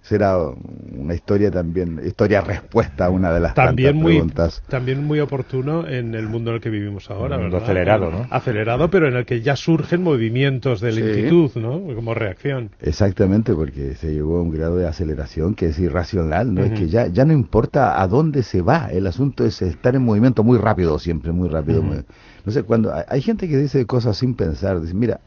será 0.05 0.37
una 0.37 1.15
historia 1.15 1.49
también, 1.49 1.99
historia 2.05 2.41
respuesta 2.41 3.05
a 3.05 3.09
una 3.09 3.33
de 3.33 3.39
las 3.39 3.55
también 3.55 3.95
muy, 3.95 4.13
preguntas. 4.13 4.61
También 4.69 5.03
muy 5.03 5.19
oportuno 5.19 5.87
en 5.87 6.13
el 6.13 6.27
mundo 6.27 6.51
en 6.51 6.57
el 6.57 6.61
que 6.61 6.69
vivimos 6.69 7.09
ahora. 7.09 7.37
Un 7.37 7.43
mundo 7.43 7.57
¿verdad? 7.57 7.69
acelerado, 7.71 8.11
¿no? 8.11 8.27
Acelerado, 8.29 8.89
pero 8.91 9.07
en 9.07 9.15
el 9.15 9.25
que 9.25 9.41
ya 9.41 9.55
surgen 9.55 10.03
movimientos 10.03 10.79
de 10.79 10.91
lentitud, 10.91 11.49
sí. 11.51 11.59
¿no? 11.59 11.81
Como 11.95 12.13
reacción. 12.13 12.69
Exactamente, 12.81 13.53
porque 13.55 13.95
se 13.95 14.13
llegó 14.13 14.37
a 14.37 14.43
un 14.43 14.51
grado 14.51 14.77
de 14.77 14.87
aceleración 14.87 15.55
que 15.55 15.67
es 15.67 15.79
irracional, 15.79 16.53
¿no? 16.53 16.61
Uh 16.61 16.65
-huh. 16.65 16.73
Es 16.73 16.79
que 16.79 16.87
ya, 16.87 17.07
ya 17.07 17.25
no 17.25 17.33
importa 17.33 17.99
a 17.99 18.07
dónde 18.07 18.43
se 18.43 18.61
va, 18.61 18.89
el 18.91 19.07
asunto 19.07 19.43
es 19.43 19.59
estar 19.63 19.95
en 19.95 20.03
movimiento 20.03 20.43
muy 20.43 20.59
rápido, 20.59 20.99
siempre 20.99 21.31
muy 21.31 21.49
rápido. 21.49 21.79
Uh 21.79 21.83
-huh. 21.83 21.87
muy, 21.87 21.97
no 22.45 22.51
sé, 22.51 22.61
cuando 22.61 22.93
hay, 22.93 23.05
hay 23.07 23.21
gente 23.21 23.49
que 23.49 23.57
dice 23.57 23.83
cosas 23.87 24.17
sin 24.17 24.35
pensar, 24.35 24.79
dice, 24.79 24.93
mira, 24.93 25.19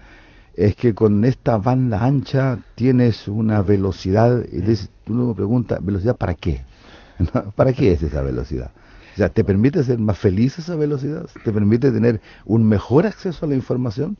es 0.59 0.75
que 0.75 0.93
con 0.93 1.25
esta 1.25 1.57
banda 1.57 2.05
ancha 2.05 2.59
tienes 2.75 3.29
una 3.29 3.63
velocidad, 3.63 4.45
y 4.53 4.59
uno 5.09 5.29
me 5.29 5.35
pregunta, 5.35 5.79
¿velocidad 5.81 6.17
para 6.17 6.35
qué? 6.35 6.63
¿Para 7.55 7.73
qué 7.73 7.93
es 7.93 8.03
esa 8.03 8.23
velocidad? 8.23 8.73
O 9.15 9.17
sea, 9.17 9.29
¿te 9.29 9.45
permite 9.45 9.85
ser 9.85 10.01
más 10.01 10.19
feliz 10.19 10.59
esa 10.59 10.75
velocidad? 10.75 11.27
¿Te 11.45 11.53
permite 11.53 11.93
tener 11.93 12.21
un 12.45 12.69
mejor 12.69 13.07
acceso 13.07 13.47
a 13.47 13.49
la 13.49 13.55
información? 13.55 14.17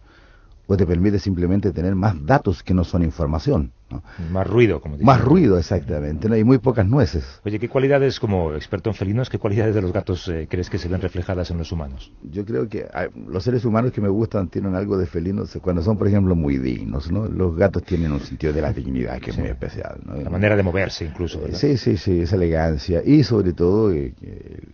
¿O 0.71 0.77
te 0.77 0.87
permite 0.87 1.19
simplemente 1.19 1.73
tener 1.73 1.95
más 1.95 2.15
datos 2.27 2.63
que 2.63 2.75
no 2.75 2.85
son 2.85 3.03
información? 3.03 3.73
¿no? 3.89 4.03
Más 4.31 4.47
ruido, 4.47 4.83
como 4.83 4.99
Más 4.99 5.19
ruido, 5.19 5.57
exactamente, 5.57 6.29
¿no? 6.29 6.37
y 6.37 6.45
muy 6.45 6.59
pocas 6.59 6.87
nueces. 6.87 7.25
Oye, 7.43 7.59
¿qué 7.59 7.71
cualidades, 7.71 8.21
como 8.21 8.53
experto 8.53 8.91
en 8.91 8.95
felinos, 8.95 9.31
qué 9.31 9.39
cualidades 9.39 9.75
de 9.75 9.81
los 9.81 9.95
gatos 9.95 10.29
eh, 10.29 10.47
crees 10.47 10.69
que 10.69 10.77
se 10.77 10.89
ven 10.89 11.01
reflejadas 11.01 11.51
en 11.51 11.57
los 11.57 11.73
humanos? 11.73 12.13
Yo 12.23 12.45
creo 12.45 12.69
que 12.69 12.87
hay, 12.93 13.09
los 13.27 13.45
seres 13.45 13.65
humanos 13.65 13.93
que 13.93 14.03
me 14.03 14.11
gustan 14.11 14.49
tienen 14.49 14.75
algo 14.75 14.99
de 14.99 15.07
felinos 15.07 15.57
cuando 15.63 15.81
son, 15.81 15.97
por 15.97 16.07
ejemplo, 16.07 16.35
muy 16.35 16.59
dignos, 16.59 17.11
¿no? 17.11 17.25
Los 17.25 17.57
gatos 17.57 17.85
tienen 17.85 18.13
un 18.13 18.21
sentido 18.21 18.53
de 18.53 18.61
la 18.61 18.71
dignidad 18.71 19.21
que 19.21 19.31
es 19.31 19.37
sí. 19.37 19.41
muy 19.41 19.51
especial, 19.51 19.99
¿no? 20.05 20.17
La 20.17 20.29
manera 20.29 20.55
de 20.55 20.63
moverse, 20.63 21.07
incluso, 21.07 21.41
¿verdad? 21.41 21.57
Sí, 21.57 21.79
sí, 21.79 21.97
sí, 21.97 22.21
esa 22.21 22.37
elegancia. 22.37 23.03
Y 23.03 23.23
sobre 23.25 23.55
todo, 23.55 23.91
eh, 23.91 24.13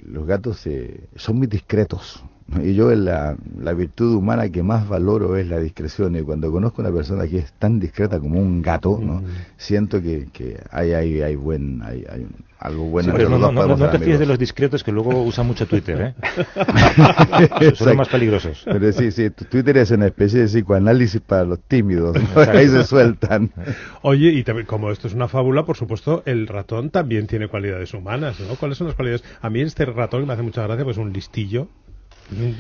los 0.05 0.27
gatos 0.27 0.67
eh, 0.67 1.09
son 1.15 1.37
muy 1.37 1.47
discretos. 1.47 2.25
Y 2.63 2.75
yo 2.75 2.95
la, 2.95 3.37
la 3.59 3.73
virtud 3.73 4.15
humana 4.15 4.51
que 4.51 4.63
más 4.63 4.87
valoro 4.87 5.37
es 5.37 5.49
la 5.49 5.59
discreción. 5.59 6.15
Y 6.17 6.23
cuando 6.23 6.53
conozco 6.53 6.83
a 6.83 6.87
una 6.87 6.95
persona 6.95 7.27
que 7.27 7.39
es 7.39 7.53
tan 7.55 7.81
discreta 7.81 8.21
como 8.21 8.39
un 8.39 8.61
gato, 8.61 9.01
¿no? 9.03 9.23
siento 9.57 10.03
que, 10.03 10.29
que 10.33 10.61
hay, 10.71 10.93
hay, 10.93 11.23
hay, 11.23 11.37
buen, 11.37 11.81
hay, 11.83 12.05
hay 12.09 12.27
algo 12.59 12.85
bueno. 12.85 13.11
Sí, 13.11 13.15
pero 13.17 13.31
no, 13.31 13.39
no, 13.39 13.53
no, 13.53 13.77
no 13.77 13.91
te 13.91 13.99
fíes 13.99 14.19
de 14.19 14.27
los 14.27 14.39
discretos 14.39 14.85
que 14.85 14.93
luego 14.93 15.23
usan 15.23 15.47
mucho 15.47 15.67
Twitter, 15.67 16.15
¿eh? 16.17 17.75
Son 17.75 17.89
los 17.89 17.97
más 17.97 18.09
peligrosos. 18.09 18.63
Pero 18.65 18.93
sí, 18.93 19.11
sí, 19.11 19.31
Twitter 19.31 19.79
es 19.79 19.91
una 19.91 20.07
especie 20.07 20.41
de 20.41 20.47
psicoanálisis 20.47 21.23
para 21.23 21.45
los 21.45 21.61
tímidos. 21.61 22.17
Ahí 22.37 22.69
se 22.69 22.85
sueltan. 22.85 23.53
Oye, 24.03 24.31
y 24.31 24.45
también, 24.45 24.67
como 24.67 24.91
esto 24.91 25.09
es 25.09 25.15
una 25.15 25.29
fábula, 25.29 25.65
por 25.65 25.77
supuesto, 25.77 26.23
el 26.27 26.47
ratón 26.47 26.91
también 26.91 27.27
tiene 27.27 27.49
cualidades 27.49 27.93
humanas, 27.95 28.39
¿no? 28.41 28.55
¿Cuáles 28.57 28.79
son 28.79 28.87
las 28.87 28.97
cualidades? 28.97 29.25
A 29.41 29.51
mí 29.51 29.61
este 29.63 29.87
ratón 29.87 30.21
que 30.21 30.27
me 30.27 30.33
hace 30.35 30.43
mucha 30.43 30.63
gracia, 30.63 30.85
pues 30.85 30.99
un 30.99 31.13
listillo, 31.13 31.69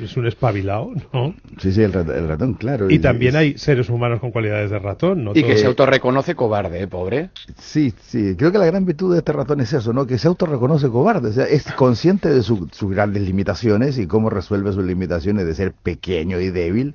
es 0.02 0.16
un 0.16 0.26
espabilado, 0.26 0.92
¿no? 1.12 1.34
Sí, 1.58 1.72
sí, 1.72 1.82
el 1.82 1.92
ratón, 1.92 2.54
claro. 2.54 2.90
Y, 2.90 2.98
también 2.98 3.36
hay 3.36 3.56
seres 3.58 3.88
humanos 3.88 4.20
con 4.20 4.30
cualidades 4.30 4.70
de 4.70 4.78
ratón, 4.78 5.24
¿no? 5.24 5.32
Y 5.34 5.42
que 5.42 5.56
se 5.56 5.66
autorreconoce 5.66 6.34
cobarde, 6.34 6.82
¿eh? 6.82 6.86
pobre. 6.86 7.30
Sí, 7.58 7.92
sí, 8.02 8.34
creo 8.36 8.52
que 8.52 8.58
la 8.58 8.66
gran 8.66 8.84
virtud 8.84 9.12
de 9.12 9.18
este 9.18 9.32
ratón 9.32 9.60
es 9.60 9.72
eso, 9.72 9.92
¿no? 9.92 10.06
Que 10.06 10.18
se 10.18 10.28
autorreconoce 10.28 10.88
cobarde, 10.88 11.30
o 11.30 11.32
sea, 11.32 11.46
es 11.46 11.64
consciente 11.72 12.28
de 12.28 12.42
sus 12.42 12.68
grandes 12.90 13.22
limitaciones 13.22 13.98
y 13.98 14.06
cómo 14.06 14.30
resuelve 14.30 14.72
sus 14.72 14.84
limitaciones 14.84 15.46
de 15.46 15.54
ser 15.54 15.72
pequeño 15.72 16.40
y 16.40 16.50
débil 16.50 16.94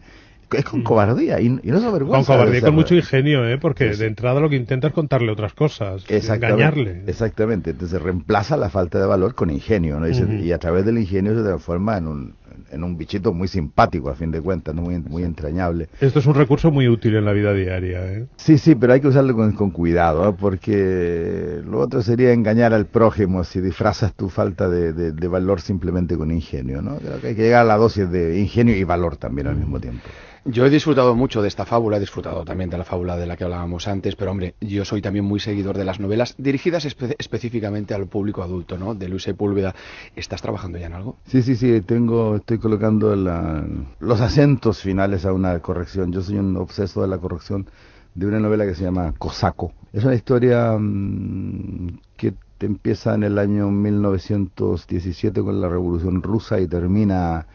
es 0.58 0.66
con 0.66 0.84
cobardía 0.84 1.40
y, 1.40 1.50
no 1.50 1.78
es 1.78 1.84
avergüenza. 1.84 2.26
Con 2.28 2.38
cobardía 2.38 2.60
y 2.60 2.62
con 2.62 2.76
mucho 2.76 2.96
ingenio, 2.96 3.48
¿eh? 3.48 3.58
porque 3.58 3.86
de 3.86 4.08
entrada 4.08 4.40
lo 4.40 4.50
que 4.50 4.56
intenta 4.56 4.88
es 4.88 4.94
contarle 4.94 5.32
otras 5.32 5.54
cosas, 5.54 6.04
engañarle. 6.10 7.04
Exactamente, 7.08 7.72
entonces 7.72 8.02
reemplaza 8.02 8.58
la 8.58 8.70
falta 8.70 9.00
de 9.00 9.06
valor 9.06 9.36
con 9.36 9.50
ingenio, 9.50 10.00
¿no? 10.00 10.08
y, 10.08 10.52
a 10.52 10.58
través 10.58 10.86
del 10.86 10.98
ingenio 10.98 11.36
se 11.36 11.44
transforma 11.44 11.98
en 11.98 12.08
un, 12.08 12.34
en 12.72 12.84
un 12.84 12.98
bichito 12.98 13.34
muy 13.34 13.48
simpático, 13.48 14.10
a 14.10 14.16
fin 14.16 14.32
de 14.32 14.42
cuentas, 14.42 14.76
muy, 14.76 15.00
muy 15.00 15.24
entrañable. 15.24 15.90
Esto 16.00 16.20
es 16.20 16.26
un 16.26 16.36
recurso 16.36 16.72
muy 16.72 16.88
útil 16.88 17.16
en 17.16 17.26
la 17.26 17.32
vida 17.32 17.54
diaria. 17.54 18.06
¿eh? 18.06 18.28
Sí, 18.38 18.58
sí, 18.58 18.76
pero 18.76 18.94
hay 18.94 19.02
que 19.02 19.08
usarlo 19.08 19.36
con, 19.36 19.72
cuidado, 19.72 20.36
porque 20.36 21.62
lo 21.66 21.80
otro 21.80 22.02
sería 22.02 22.34
engañar 22.34 22.74
al 22.74 22.86
prójimo 22.86 23.44
si 23.44 23.62
disfrazas 23.62 24.14
tu 24.14 24.30
falta 24.30 24.70
de, 24.70 24.94
de, 24.94 25.28
valor 25.28 25.62
simplemente 25.62 26.18
con 26.18 26.32
ingenio. 26.32 26.82
¿no? 26.82 26.98
Creo 26.98 27.22
que 27.22 27.28
hay 27.28 27.36
que 27.36 27.44
llegar 27.44 27.62
a 27.62 27.66
la 27.66 27.78
dosis 27.78 28.10
de 28.10 28.40
ingenio 28.40 28.76
y 28.76 28.84
valor 28.84 29.18
también 29.18 29.48
al 29.48 29.56
mismo 29.56 29.80
tiempo. 29.80 30.10
Yo 30.52 30.66
he 30.66 30.70
disfrutado 30.72 31.16
mucho 31.16 31.44
de 31.44 31.48
esta 31.48 31.64
fábula, 31.64 31.98
he 31.98 32.00
disfrutado 32.00 32.44
también 32.44 32.72
de 32.72 32.78
la 32.80 32.84
fábula 32.84 33.16
de 33.18 33.28
la 33.28 33.38
que 33.38 33.44
hablábamos 33.44 33.88
antes, 33.88 34.16
pero 34.16 34.32
hombre, 34.32 34.56
yo 34.60 34.84
soy 34.84 35.00
también 35.00 35.24
muy 35.24 35.40
seguidor 35.40 35.78
de 35.78 35.86
las 35.86 36.00
novelas 36.00 36.34
dirigidas 36.40 36.86
específicamente 36.86 37.94
al 37.94 38.08
público 38.08 38.42
adulto, 38.42 38.76
¿no? 38.76 38.96
De 38.96 39.08
Luis 39.10 39.22
Sepúlveda. 39.22 39.76
¿Estás 40.16 40.42
trabajando 40.42 40.80
ya 40.80 40.88
en 40.88 40.94
algo? 40.94 41.18
Sí, 41.28 41.44
sí, 41.44 41.56
sí, 41.56 41.82
tengo, 41.82 42.38
estoy 42.38 42.58
colocando 42.58 43.16
los 43.16 44.22
acentos 44.22 44.82
finales 44.82 45.24
a 45.24 45.34
una 45.34 45.60
corrección. 45.60 46.12
Yo 46.12 46.24
soy 46.24 46.38
un 46.38 46.58
obseso 46.58 47.04
de 47.04 47.10
la 47.10 47.20
corrección 47.20 47.68
de 48.16 48.26
una 48.26 48.40
novela 48.40 48.66
que 48.66 48.74
se 48.74 48.84
llama 48.84 49.14
Cosaco. 49.20 49.72
Es 49.94 50.04
una 50.04 50.16
historia 50.16 50.76
mm, 50.80 52.00
que 52.18 52.34
empieza 52.60 53.14
en 53.14 53.22
el 53.22 53.38
año 53.38 53.70
1917 53.70 55.42
con 55.42 55.62
la 55.62 55.70
Revolución 55.70 56.24
Rusa 56.24 56.60
y 56.60 56.68
termina 56.68 57.46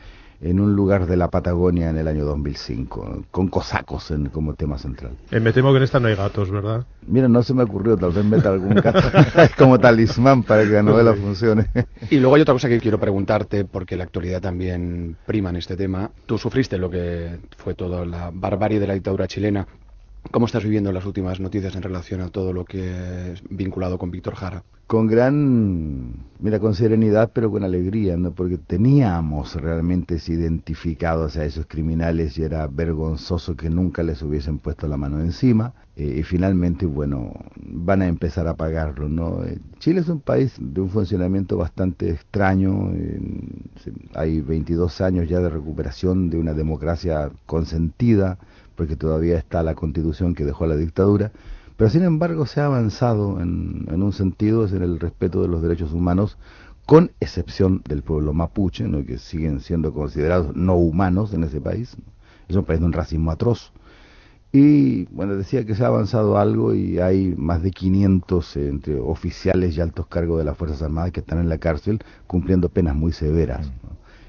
en 0.41 0.61
un 0.61 0.75
lugar 0.75 1.07
de 1.07 1.17
la 1.17 1.29
Patagonia 1.29 1.91
en 1.91 1.99
el 1.99 2.09
año 2.09 2.25
2005, 2.25 3.25
con 3.31 3.49
cosacos 3.49 4.11
en, 4.11 4.27
como 4.27 4.55
tema 4.55 4.79
central. 4.79 5.13
Eh, 5.31 5.41
me 5.41 5.53
temo 5.53 5.71
que 5.73 5.79
en 5.79 5.83
esta 5.85 6.01
no 6.01 6.09
hay 6.09 6.17
gatos, 6.17 6.51
¿verdad? 6.51 6.85
Mira, 7.07 7.29
no 7.29 7.43
se 7.43 7.55
me 7.55 7.63
ocurrió, 7.63 7.97
tal 7.97 8.13
vez 8.13 8.25
meta 8.25 8.51
algún 8.51 8.75
gato 8.75 9.01
como 9.59 9.79
talismán 9.79 10.43
para 10.43 10.65
que 10.65 10.71
la 10.71 10.83
novela 10.83 11.15
funcione. 11.15 11.69
y 12.11 12.19
luego 12.19 12.37
hay 12.37 12.43
otra 12.43 12.55
cosa 12.55 12.69
que 12.69 12.81
quiero 12.81 12.99
preguntarte, 12.99 13.65
porque 13.65 13.97
la 13.97 14.05
actualidad 14.05 14.41
también 14.41 15.17
prima 15.27 15.51
en 15.51 15.57
este 15.57 15.77
tema. 15.77 16.11
Tú 16.27 16.39
sufriste 16.39 16.79
lo 16.79 16.91
que 16.91 17.39
fue 17.57 17.75
toda 17.75 18.05
la 18.05 18.31
barbarie 18.33 18.81
de 18.81 18.87
la 18.87 18.95
dictadura 18.95 19.27
chilena. 19.27 19.67
¿Cómo 20.31 20.47
estás 20.47 20.65
viviendo 20.65 20.91
las 20.91 21.07
últimas 21.07 21.39
noticias 21.39 21.77
en 21.77 21.83
relación 21.83 22.21
a 22.21 22.29
todo 22.29 22.53
lo 22.53 22.65
que 22.65 23.33
es 23.33 23.43
vinculado 23.49 23.99
con 23.99 24.11
Víctor 24.11 24.35
Jara? 24.35 24.65
Con 24.87 25.07
gran, 25.07 26.27
mira, 26.41 26.59
con 26.59 26.75
serenidad, 26.75 27.31
pero 27.33 27.51
con 27.51 27.63
alegría, 27.63 28.17
¿no? 28.17 28.33
Porque 28.33 28.59
teníamos 28.59 29.55
realmente 29.55 30.19
identificados 30.27 31.37
a 31.37 31.45
esos 31.45 31.67
criminales 31.67 32.37
y 32.37 32.43
era 32.43 32.67
vergonzoso 32.67 33.57
que 33.57 33.71
nunca 33.71 34.03
les 34.03 34.23
hubiesen 34.23 34.59
puesto 34.59 34.89
la 34.89 34.97
mano 34.97 35.21
encima. 35.21 35.73
Eh, 35.97 36.17
y 36.19 36.23
finalmente, 36.23 36.85
bueno, 36.85 37.33
van 37.57 38.03
a 38.03 38.09
empezar 38.09 38.49
a 38.49 38.57
pagarlo, 38.57 39.09
¿no? 39.09 39.45
Eh, 39.45 39.59
Chile 39.79 40.01
es 40.01 40.09
un 40.09 40.21
país 40.21 40.55
de 40.59 40.81
un 40.81 40.91
funcionamiento 40.91 41.57
bastante 41.57 42.11
extraño. 42.11 42.91
hay 44.15 44.41
22 44.41 45.01
años 45.01 45.29
ya 45.29 45.41
de 45.41 45.49
recuperación 45.49 46.29
de 46.29 46.39
una 46.39 46.55
democracia 46.55 47.31
consentida 47.47 48.39
porque 48.77 48.97
todavía 48.97 49.39
está 49.39 49.63
la 49.63 49.75
constitución 49.75 50.35
que 50.35 50.45
dejó 50.45 50.67
la 50.67 50.77
dictadura, 50.77 51.33
pero 51.77 51.91
sin 51.91 52.05
embargo 52.05 52.47
se 52.47 52.61
ha 52.61 52.67
avanzado 52.67 53.41
en, 53.41 54.03
un 54.03 54.13
sentido, 54.13 54.65
es 54.65 54.73
en 54.73 54.83
el 54.83 55.01
respeto 55.01 55.43
de 55.43 55.49
los 55.49 55.63
derechos 55.63 55.93
humanos, 55.93 56.39
con 56.87 57.11
excepción 57.21 57.83
del 57.89 58.03
pueblo 58.03 58.33
mapuche, 58.33 58.87
¿no? 58.87 59.05
que 59.05 59.19
siguen 59.19 59.61
siendo 59.61 59.93
considerados 59.93 60.55
no 60.55 60.77
humanos 60.77 61.33
en 61.33 61.45
ese 61.45 61.61
país. 61.61 61.97
Es 62.49 62.57
un 62.57 62.65
país 62.65 62.81
de 62.81 62.87
un 62.87 62.93
racismo 62.93 63.31
atroz. 63.31 63.73
Y 64.53 65.07
bueno, 65.07 65.35
decía 65.35 65.65
que 65.65 65.75
se 65.75 65.83
ha 65.83 65.89
avanzado 65.89 66.39
algo 66.39 66.75
y 66.75 67.01
hay 67.01 67.35
más 67.37 67.61
de 67.63 67.73
500 67.73 68.57
entre 68.59 69.01
oficiales 69.01 69.77
y 69.77 69.81
altos 69.81 70.07
cargos 70.07 70.39
de 70.39 70.45
las 70.45 70.57
Fuerzas 70.57 70.81
Armadas 70.81 71.11
que 71.11 71.21
están 71.21 71.41
en 71.41 71.49
la 71.49 71.59
cárcel 71.59 71.99
cumpliendo 72.29 72.69
penas 72.69 72.95
muy 72.95 73.11
severas. 73.11 73.73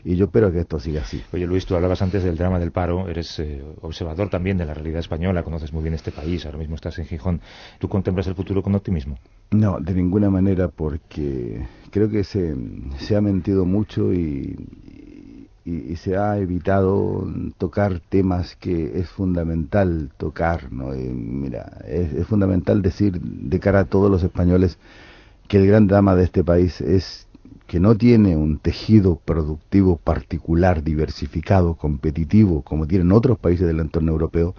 Y 0.05 0.15
yo 0.15 0.25
espero 0.25 0.51
que 0.51 0.59
esto 0.59 0.79
siga 0.79 1.01
así. 1.01 1.21
Oye 1.33 1.47
Luis, 1.47 1.65
tú 1.65 1.75
hablabas 1.75 1.99
antes 2.03 2.23
del 2.23 2.37
drama 2.37 2.59
del 2.59 2.71
paro, 2.71 3.09
eres 3.09 3.39
eh, 3.39 3.63
observador 3.81 4.29
también 4.29 4.55
de 4.55 4.65
la 4.65 4.75
realidad 4.75 4.99
española, 4.99 5.41
conoces 5.41 5.73
muy 5.73 5.81
bien 5.81 5.95
este 5.95 6.11
país, 6.11 6.45
ahora 6.45 6.59
mismo 6.59 6.75
estás 6.75 6.99
en 6.99 7.07
Gijón. 7.07 7.41
¿Tú 7.79 7.89
contemplas 7.89 8.27
el 8.27 8.35
futuro 8.35 8.61
con 8.61 8.75
optimismo? 8.75 9.17
No, 9.49 9.79
de 9.79 9.95
ninguna 9.95 10.29
manera, 10.29 10.67
porque 10.67 11.65
creo 11.89 12.07
que 12.07 12.23
se, 12.23 12.55
se 12.99 13.15
ha 13.15 13.21
mentido 13.21 13.65
mucho 13.65 14.13
y, 14.13 14.55
y, 15.65 15.95
se 15.95 16.15
ha 16.15 16.37
evitado 16.37 17.27
tocar 17.57 17.99
temas 17.99 18.55
que 18.57 18.99
es 18.99 19.09
fundamental 19.09 20.11
tocar. 20.17 20.71
¿no? 20.71 20.89
mira, 20.89 21.79
es, 21.87 22.13
es 22.13 22.27
fundamental 22.27 22.83
decir 22.83 23.19
de 23.19 23.59
cara 23.59 23.79
a 23.79 23.85
todos 23.85 24.11
los 24.11 24.21
españoles 24.21 24.77
que 25.47 25.57
el 25.57 25.65
gran 25.65 25.87
drama 25.87 26.15
de 26.15 26.25
este 26.25 26.43
país 26.43 26.79
es 26.81 27.27
que 27.67 27.79
no 27.79 27.95
tiene 27.95 28.37
un 28.37 28.59
tejido 28.59 29.19
productivo 29.23 29.97
particular, 29.97 30.83
diversificado, 30.83 31.75
competitivo, 31.75 32.61
como 32.61 32.87
tienen 32.87 33.11
otros 33.11 33.39
países 33.39 33.65
del 33.65 33.79
entorno 33.79 34.11
europeo, 34.11 34.53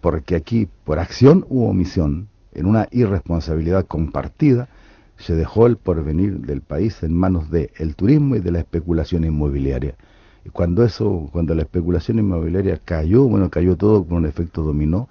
porque 0.00 0.34
aquí, 0.34 0.68
por 0.84 0.98
acción 0.98 1.46
u 1.48 1.64
omisión, 1.64 2.28
en 2.52 2.66
una 2.66 2.88
irresponsabilidad 2.90 3.86
compartida, 3.86 4.68
se 5.16 5.34
dejó 5.34 5.66
el 5.66 5.76
porvenir 5.76 6.40
del 6.40 6.60
país 6.60 7.02
en 7.02 7.14
manos 7.14 7.50
del 7.50 7.70
el 7.76 7.96
turismo 7.96 8.36
y 8.36 8.40
de 8.40 8.52
la 8.52 8.60
especulación 8.60 9.24
inmobiliaria. 9.24 9.96
Y 10.44 10.50
cuando 10.50 10.84
eso, 10.84 11.28
cuando 11.32 11.54
la 11.54 11.62
especulación 11.62 12.18
inmobiliaria 12.18 12.80
cayó, 12.84 13.24
bueno, 13.24 13.50
cayó 13.50 13.76
todo 13.76 14.04
con 14.04 14.18
un 14.18 14.26
efecto 14.26 14.62
dominó, 14.62 15.08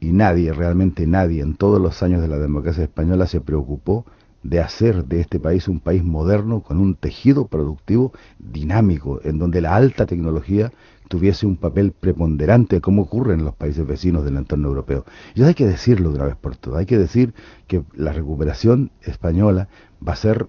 y 0.00 0.12
nadie, 0.12 0.52
realmente 0.52 1.06
nadie, 1.06 1.42
en 1.42 1.54
todos 1.54 1.80
los 1.80 2.02
años 2.02 2.20
de 2.20 2.28
la 2.28 2.38
democracia 2.38 2.84
española 2.84 3.26
se 3.26 3.40
preocupó 3.40 4.04
de 4.48 4.60
hacer 4.60 5.04
de 5.04 5.20
este 5.20 5.40
país 5.40 5.68
un 5.68 5.80
país 5.80 6.04
moderno 6.04 6.60
con 6.60 6.78
un 6.78 6.94
tejido 6.94 7.46
productivo 7.46 8.12
dinámico, 8.38 9.20
en 9.24 9.38
donde 9.38 9.60
la 9.60 9.74
alta 9.74 10.06
tecnología 10.06 10.72
tuviese 11.08 11.46
un 11.46 11.56
papel 11.56 11.92
preponderante, 11.92 12.80
como 12.80 13.02
ocurre 13.02 13.34
en 13.34 13.44
los 13.44 13.54
países 13.54 13.86
vecinos 13.86 14.24
del 14.24 14.36
entorno 14.36 14.68
europeo. 14.68 15.04
Y 15.34 15.42
hay 15.42 15.54
que 15.54 15.66
decirlo 15.66 16.10
de 16.10 16.16
una 16.16 16.26
vez 16.26 16.36
por 16.36 16.56
todas, 16.56 16.80
hay 16.80 16.86
que 16.86 16.98
decir 16.98 17.34
que 17.66 17.82
la 17.94 18.12
recuperación 18.12 18.90
española 19.02 19.68
va 20.06 20.12
a 20.12 20.16
ser 20.16 20.46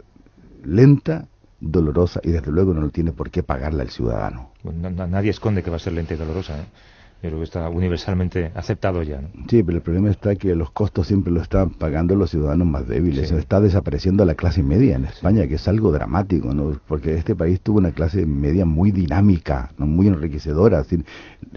lenta, 0.63 1.27
dolorosa 1.59 2.19
y 2.23 2.31
desde 2.31 2.51
luego 2.51 2.73
no 2.73 2.81
lo 2.81 2.89
tiene 2.89 3.11
por 3.11 3.31
qué 3.31 3.41
pagarla 3.41 3.83
el 3.83 3.89
ciudadano. 3.89 4.51
nadie 4.63 5.31
esconde 5.31 5.63
que 5.63 5.71
va 5.71 5.77
a 5.77 5.79
ser 5.79 5.93
lenta 5.93 6.13
y 6.13 6.17
dolorosa. 6.17 6.59
¿eh? 6.59 6.65
Yo 7.23 7.29
creo 7.29 7.39
que 7.39 7.45
está 7.45 7.67
universalmente 7.67 8.51
aceptado 8.53 9.01
ya. 9.01 9.21
¿no? 9.21 9.29
Sí, 9.49 9.63
pero 9.63 9.77
el 9.77 9.81
problema 9.81 10.11
está 10.11 10.35
que 10.35 10.53
los 10.53 10.69
costos 10.69 11.07
siempre 11.07 11.33
lo 11.33 11.41
están 11.41 11.71
pagando 11.71 12.15
los 12.15 12.29
ciudadanos 12.29 12.67
más 12.67 12.87
débiles. 12.87 13.31
Está 13.31 13.59
desapareciendo 13.59 14.23
la 14.23 14.35
clase 14.35 14.61
media 14.61 14.95
en 14.95 15.05
España, 15.05 15.47
que 15.47 15.55
es 15.55 15.67
algo 15.67 15.91
dramático, 15.91 16.53
¿no? 16.53 16.79
porque 16.87 17.15
este 17.15 17.35
país 17.35 17.59
tuvo 17.61 17.79
una 17.79 17.91
clase 17.91 18.27
media 18.27 18.65
muy 18.65 18.91
dinámica, 18.91 19.71
¿no? 19.79 19.87
muy 19.87 20.07
enriquecedora. 20.07 20.85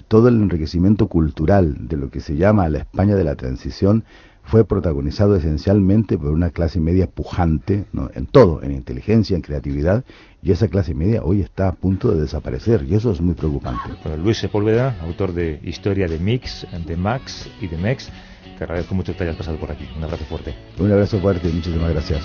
todo 0.08 0.28
el 0.28 0.36
enriquecimiento 0.36 1.08
cultural 1.08 1.76
de 1.88 1.96
lo 1.98 2.10
que 2.10 2.20
se 2.20 2.36
llama 2.36 2.68
la 2.70 2.78
España 2.78 3.14
de 3.14 3.24
la 3.24 3.34
transición 3.34 4.04
fue 4.44 4.64
protagonizado 4.64 5.36
esencialmente 5.36 6.18
por 6.18 6.30
una 6.30 6.50
clase 6.50 6.80
media 6.80 7.06
pujante, 7.06 7.84
¿no? 7.92 8.10
en 8.14 8.26
todo, 8.26 8.62
en 8.62 8.72
inteligencia, 8.72 9.36
en 9.36 9.42
creatividad, 9.42 10.04
y 10.42 10.52
esa 10.52 10.68
clase 10.68 10.94
media 10.94 11.22
hoy 11.22 11.40
está 11.40 11.68
a 11.68 11.72
punto 11.72 12.10
de 12.12 12.20
desaparecer, 12.20 12.84
y 12.88 12.94
eso 12.94 13.12
es 13.12 13.20
muy 13.20 13.34
preocupante. 13.34 13.90
Luis 14.16 14.38
Sepúlveda, 14.38 14.96
autor 15.02 15.32
de 15.32 15.60
Historia 15.62 16.08
de 16.08 16.18
Mix, 16.18 16.66
de 16.86 16.96
Max 16.96 17.48
y 17.60 17.68
de 17.68 17.76
Mex, 17.76 18.10
te 18.58 18.64
agradezco 18.64 18.94
mucho 18.94 19.12
que 19.12 19.18
te 19.18 19.24
hayas 19.24 19.36
pasado 19.36 19.58
por 19.58 19.70
aquí. 19.70 19.88
Un 19.96 20.04
abrazo 20.04 20.24
fuerte. 20.24 20.54
Un 20.78 20.92
abrazo 20.92 21.18
fuerte, 21.20 21.48
muchísimas 21.48 21.90
gracias. 21.90 22.22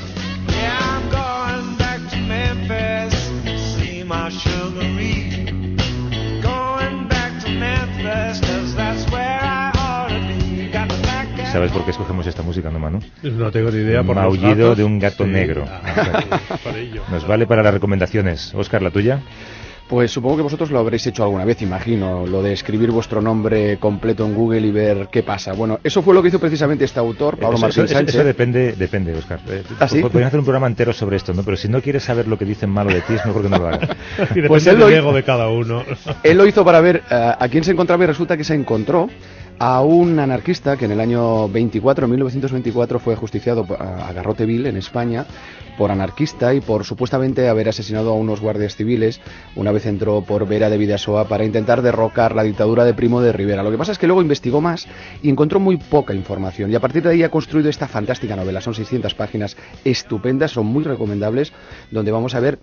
¿Sabes 11.55 11.71
por 11.71 11.85
qué 11.85 11.91
escogemos 11.91 12.27
esta 12.27 12.41
música, 12.41 12.69
no, 12.69 12.79
Manu? 12.79 12.99
No 13.23 13.49
tengo 13.49 13.71
ni 13.71 13.77
idea. 13.77 14.03
Por 14.03 14.13
Maullido 14.17 14.75
de 14.75 14.83
un 14.83 14.99
gato 14.99 15.23
Sí. 15.23 15.29
negro. 15.29 15.63
Ah. 15.65 16.29
Nos 17.09 17.25
vale 17.25 17.47
para 17.47 17.63
las 17.63 17.73
recomendaciones. 17.73 18.53
Oscar, 18.53 18.81
la 18.81 18.91
tuya. 18.91 19.21
Pues 19.87 20.11
supongo 20.11 20.35
que 20.35 20.41
vosotros 20.41 20.69
lo 20.71 20.79
habréis 20.79 21.07
hecho 21.07 21.23
alguna 21.23 21.45
vez, 21.45 21.61
imagino, 21.61 22.25
lo 22.27 22.41
de 22.41 22.51
escribir 22.51 22.91
vuestro 22.91 23.21
nombre 23.21 23.77
completo 23.77 24.25
en 24.25 24.33
Google 24.33 24.59
y 24.67 24.71
ver 24.71 25.07
qué 25.09 25.23
pasa. 25.23 25.53
Bueno, 25.53 25.79
eso 25.81 26.01
fue 26.01 26.13
lo 26.13 26.21
que 26.21 26.27
hizo 26.27 26.39
precisamente 26.39 26.83
este 26.83 26.99
autor, 26.99 27.37
Pablo 27.37 27.55
eso, 27.55 27.67
Martín 27.67 27.85
eso- 27.85 27.93
Sánchez. 27.93 28.15
eso 28.15 28.23
depende, 28.25 28.73
depende, 28.73 29.13
Oscar. 29.13 29.39
Eh, 29.47 29.63
¿Ah, 29.79 29.87
sí? 29.87 30.01
Podrían 30.01 30.25
hacer 30.27 30.39
un 30.39 30.45
programa 30.45 30.67
entero 30.67 30.91
sobre 30.91 31.15
esto, 31.15 31.33
¿no? 31.35 31.43
Pero 31.43 31.55
si 31.55 31.69
no 31.69 31.81
quieres 31.81 32.03
saber 32.03 32.27
lo 32.27 32.37
que 32.37 32.43
dicen 32.45 32.69
malo 32.69 32.89
de 32.91 32.99
ti, 33.01 33.13
es 33.13 33.25
mejor 33.25 33.43
que 33.43 33.49
no 33.49 33.59
lo 33.59 33.67
hagas. 33.67 33.89
Y 34.17 34.19
depende 34.41 34.47
Pues 34.49 34.67
él 34.67 34.79
del 34.79 34.89
lo- 34.89 34.95
ego 34.97 35.13
de 35.13 35.23
cada 35.23 35.49
uno. 35.49 35.83
Él 36.23 36.35
lo 36.37 36.47
hizo 36.47 36.65
para 36.65 36.81
ver 36.81 37.03
eh, 37.09 37.31
a 37.39 37.47
quién 37.47 37.63
se 37.63 37.71
encontraba 37.71 38.03
y 38.03 38.07
resulta 38.07 38.35
que 38.35 38.43
se 38.43 38.55
encontró 38.55 39.07
a 39.57 39.81
un 39.81 40.19
anarquista 40.19 40.75
que 40.75 40.85
en 40.85 40.91
el 40.91 40.99
año 40.99 41.47
24, 41.47 42.07
1924, 42.07 42.99
fue 42.99 43.13
ajusticiado 43.13 43.65
por- 43.65 43.81
a 43.81 44.07
a 44.09 44.13
garrote 44.13 44.45
vil 44.45 44.65
en 44.65 44.75
España 44.77 45.25
por 45.77 45.91
anarquista 45.91 46.53
y 46.53 46.61
por 46.61 46.83
supuestamente 46.85 47.47
haber 47.49 47.69
asesinado 47.69 48.11
a 48.11 48.15
unos 48.15 48.41
guardias 48.41 48.75
civiles. 48.75 49.19
Una 49.55 49.71
vez 49.71 49.85
entró 49.85 50.21
por 50.21 50.47
Vera 50.47 50.69
de 50.69 50.77
Vidasoa 50.77 51.27
para 51.27 51.45
intentar 51.45 51.81
derrocar 51.81 52.35
la 52.35 52.43
dictadura 52.43 52.85
de 52.85 52.93
Primo 52.93 53.21
de 53.21 53.31
Rivera. 53.33 53.63
Lo 53.63 53.71
que 53.71 53.77
pasa 53.77 53.91
es 53.93 53.97
que 53.97 54.07
luego 54.07 54.21
investigó 54.21 54.61
más 54.61 54.87
y 55.23 55.29
encontró 55.29 55.59
muy 55.59 55.77
poca 55.77 56.13
información. 56.13 56.71
Y 56.71 56.75
a 56.75 56.79
partir 56.79 57.03
de 57.03 57.09
ahí 57.09 57.23
ha 57.23 57.31
construido 57.31 57.69
esta 57.69 57.87
fantástica 57.87 58.35
novela. 58.35 58.61
Son 58.61 58.73
600 58.73 59.15
páginas 59.15 59.57
estupendas, 59.83 60.51
son 60.51 60.65
muy 60.65 60.83
recomendables, 60.83 61.51
donde 61.91 62.11
vamos 62.11 62.35
a 62.35 62.39
ver 62.39 62.59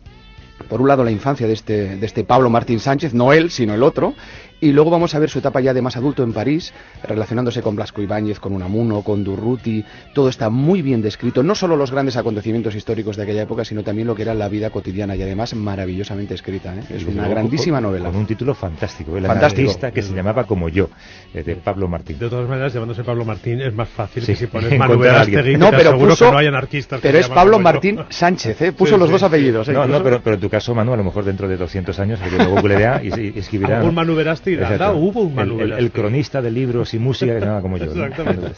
por 0.68 0.80
un 0.80 0.88
lado 0.88 1.04
la 1.04 1.10
infancia 1.10 1.46
de 1.46 1.52
este, 1.52 1.96
de 1.96 2.06
este 2.06 2.24
Pablo 2.24 2.50
Martín 2.50 2.80
Sánchez, 2.80 3.14
no 3.14 3.32
él, 3.32 3.50
sino 3.50 3.74
el 3.74 3.82
otro, 3.82 4.14
y 4.60 4.70
luego 4.70 4.90
vamos 4.90 5.12
a 5.16 5.18
ver 5.18 5.28
su 5.28 5.40
etapa 5.40 5.60
ya 5.60 5.74
de 5.74 5.82
más 5.82 5.96
adulto 5.96 6.22
en 6.22 6.32
París, 6.32 6.72
relacionándose 7.02 7.62
con 7.62 7.74
Blasco 7.74 8.00
Ibáñez, 8.00 8.38
con 8.38 8.52
Unamuno, 8.52 9.02
con 9.02 9.24
Durruti, 9.24 9.84
todo 10.14 10.28
está 10.28 10.50
muy 10.50 10.82
bien 10.82 11.02
descrito, 11.02 11.42
no 11.42 11.56
solo 11.56 11.76
los 11.76 11.90
grandes 11.90 12.16
acontecimientos 12.16 12.74
históricos 12.76 13.16
de 13.16 13.24
aquella 13.24 13.42
época, 13.42 13.64
sino 13.64 13.82
también 13.82 14.06
lo 14.06 14.14
que 14.14 14.22
era 14.22 14.34
la 14.34 14.48
vida 14.48 14.70
cotidiana 14.70 15.16
y 15.16 15.22
además 15.22 15.52
maravillosamente 15.54 16.34
escrita, 16.34 16.74
¿eh? 16.76 16.82
es 16.90 17.04
una 17.04 17.26
grandísima 17.26 17.78
con- 17.78 17.84
novela. 17.90 18.10
Con 18.10 18.20
un 18.20 18.26
título 18.26 18.54
fantástico. 18.54 19.16
El 19.16 19.26
Fantástico. 19.26 19.62
anarquista 19.62 19.90
que 19.90 20.02
se 20.02 20.14
llamaba 20.14 20.44
como 20.44 20.68
yo, 20.68 20.88
eh, 21.34 21.42
de 21.42 21.56
Pablo 21.56 21.88
Martín. 21.88 22.20
De 22.20 22.28
todas 22.28 22.48
maneras, 22.48 22.72
llamándose 22.72 23.02
Pablo 23.02 23.24
Martín 23.24 23.60
es 23.60 23.74
más 23.74 23.88
fácil 23.88 24.22
Sí, 24.22 24.32
que 24.32 24.36
si 24.36 24.46
pones 24.46 24.70
encontrar 24.72 24.90
Manu 24.96 25.04
a 25.04 25.20
alguien. 25.22 25.42
Verástegui, 25.42 25.58
No, 25.58 25.70
pero 25.76 25.98
puso, 25.98 26.26
que 26.26 26.30
no 26.30 26.38
hay 26.38 26.46
anarquistas 26.46 27.00
pero 27.00 27.18
es 27.18 27.28
Pablo. 27.28 27.58
Martín 27.58 27.98
Sánchez, 28.10 28.62
¿eh? 28.62 28.72
puso 28.72 28.94
Sí, 28.94 28.98
los 29.00 29.08
sí, 29.08 29.12
dos 29.12 29.22
apellidos. 29.24 29.68
¿eh? 29.68 29.72
No, 29.72 29.86
no, 29.86 30.02
pero, 30.04 30.20
pero 30.22 30.38
tu 30.38 30.48
caso, 30.52 30.74
Manu, 30.74 30.92
a 30.92 30.96
lo 30.96 31.02
mejor 31.04 31.24
dentro 31.24 31.48
de 31.48 31.56
200 31.56 31.98
años, 31.98 32.20
alguien 32.22 32.44
lo 32.44 32.50
googleará 32.54 33.02
y, 33.02 33.08
y 33.08 33.38
escribirá. 33.38 33.78
Algún 33.78 33.94
Manu 33.94 34.16
anda, 34.18 34.92
hubo 34.92 35.22
un 35.22 35.34
Manu 35.34 35.60
el, 35.60 35.72
el- 35.72 35.78
el 35.78 35.90
cronista 35.90 36.40
de 36.40 36.50
libros 36.52 36.94
y 36.94 36.98
música 37.00 37.34
que 37.34 37.40
se 37.40 37.46
llama 37.46 37.60
como 37.62 37.76
yo. 37.78 37.86
¿no? 37.86 38.04
Exactamente. 38.04 38.52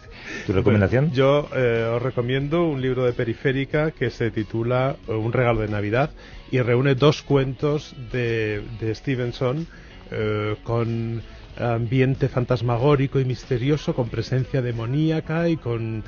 ¿Tu 0.47 0.53
recomendación? 0.53 1.11
Yo 1.13 1.49
eh, 1.57 1.89
os 1.97 2.03
recomiendo 2.03 2.65
un 2.69 2.83
libro 2.83 3.05
de 3.07 3.13
Periférica 3.13 3.93
que 3.93 4.11
se 4.11 4.31
titula 4.31 4.97
eh, 5.09 5.13
Un 5.13 5.33
regalo 5.33 5.61
de 5.61 5.69
Navidad 5.69 6.11
y 6.51 6.61
reúne 6.61 6.95
dos 6.97 7.23
cuentos 7.23 7.95
de, 8.13 8.63
de 8.81 8.95
Stevenson 8.95 9.67
eh, 10.11 10.57
con 10.65 11.23
ambiente 11.57 12.29
fantasmagórico 12.29 13.21
y 13.21 13.25
misterioso, 13.25 13.95
con 13.95 14.09
presencia 14.09 14.61
demoníaca 14.61 15.49
y 15.49 15.57
con 15.57 16.03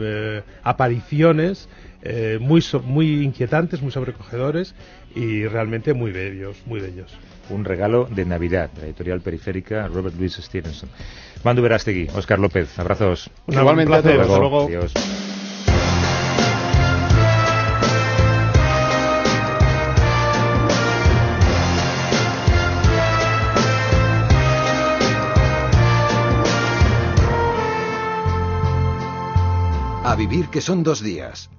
eh, 0.00 0.42
apariciones 0.62 1.68
eh, 2.02 2.38
muy, 2.40 2.60
so- 2.62 2.80
muy 2.80 3.22
inquietantes, 3.24 3.82
muy 3.82 3.90
sobrecogedores 3.92 4.74
y 5.14 5.46
realmente 5.46 5.94
muy 5.94 6.12
bellos, 6.12 6.56
muy 6.66 6.80
bellos. 6.80 7.12
Un 7.48 7.64
regalo 7.64 8.08
de 8.10 8.24
Navidad, 8.24 8.70
de 8.72 8.80
la 8.82 8.86
editorial 8.88 9.20
periférica 9.20 9.86
Robert 9.88 10.16
Louis 10.16 10.34
Stevenson. 10.34 10.88
Manu 11.44 11.62
Verástegui, 11.62 12.08
Oscar 12.14 12.38
López, 12.38 12.76
abrazos. 12.78 13.30
Un 13.46 13.54
Igualmente 13.54 13.94
a 13.94 14.02
placer, 14.02 14.16
todos. 14.16 14.26
hasta 14.30 14.38
luego. 14.40 14.66
Adiós. 14.66 14.92
Vivir 30.16 30.48
que 30.48 30.62
son 30.62 30.82
dos 30.82 31.02
días. 31.02 31.50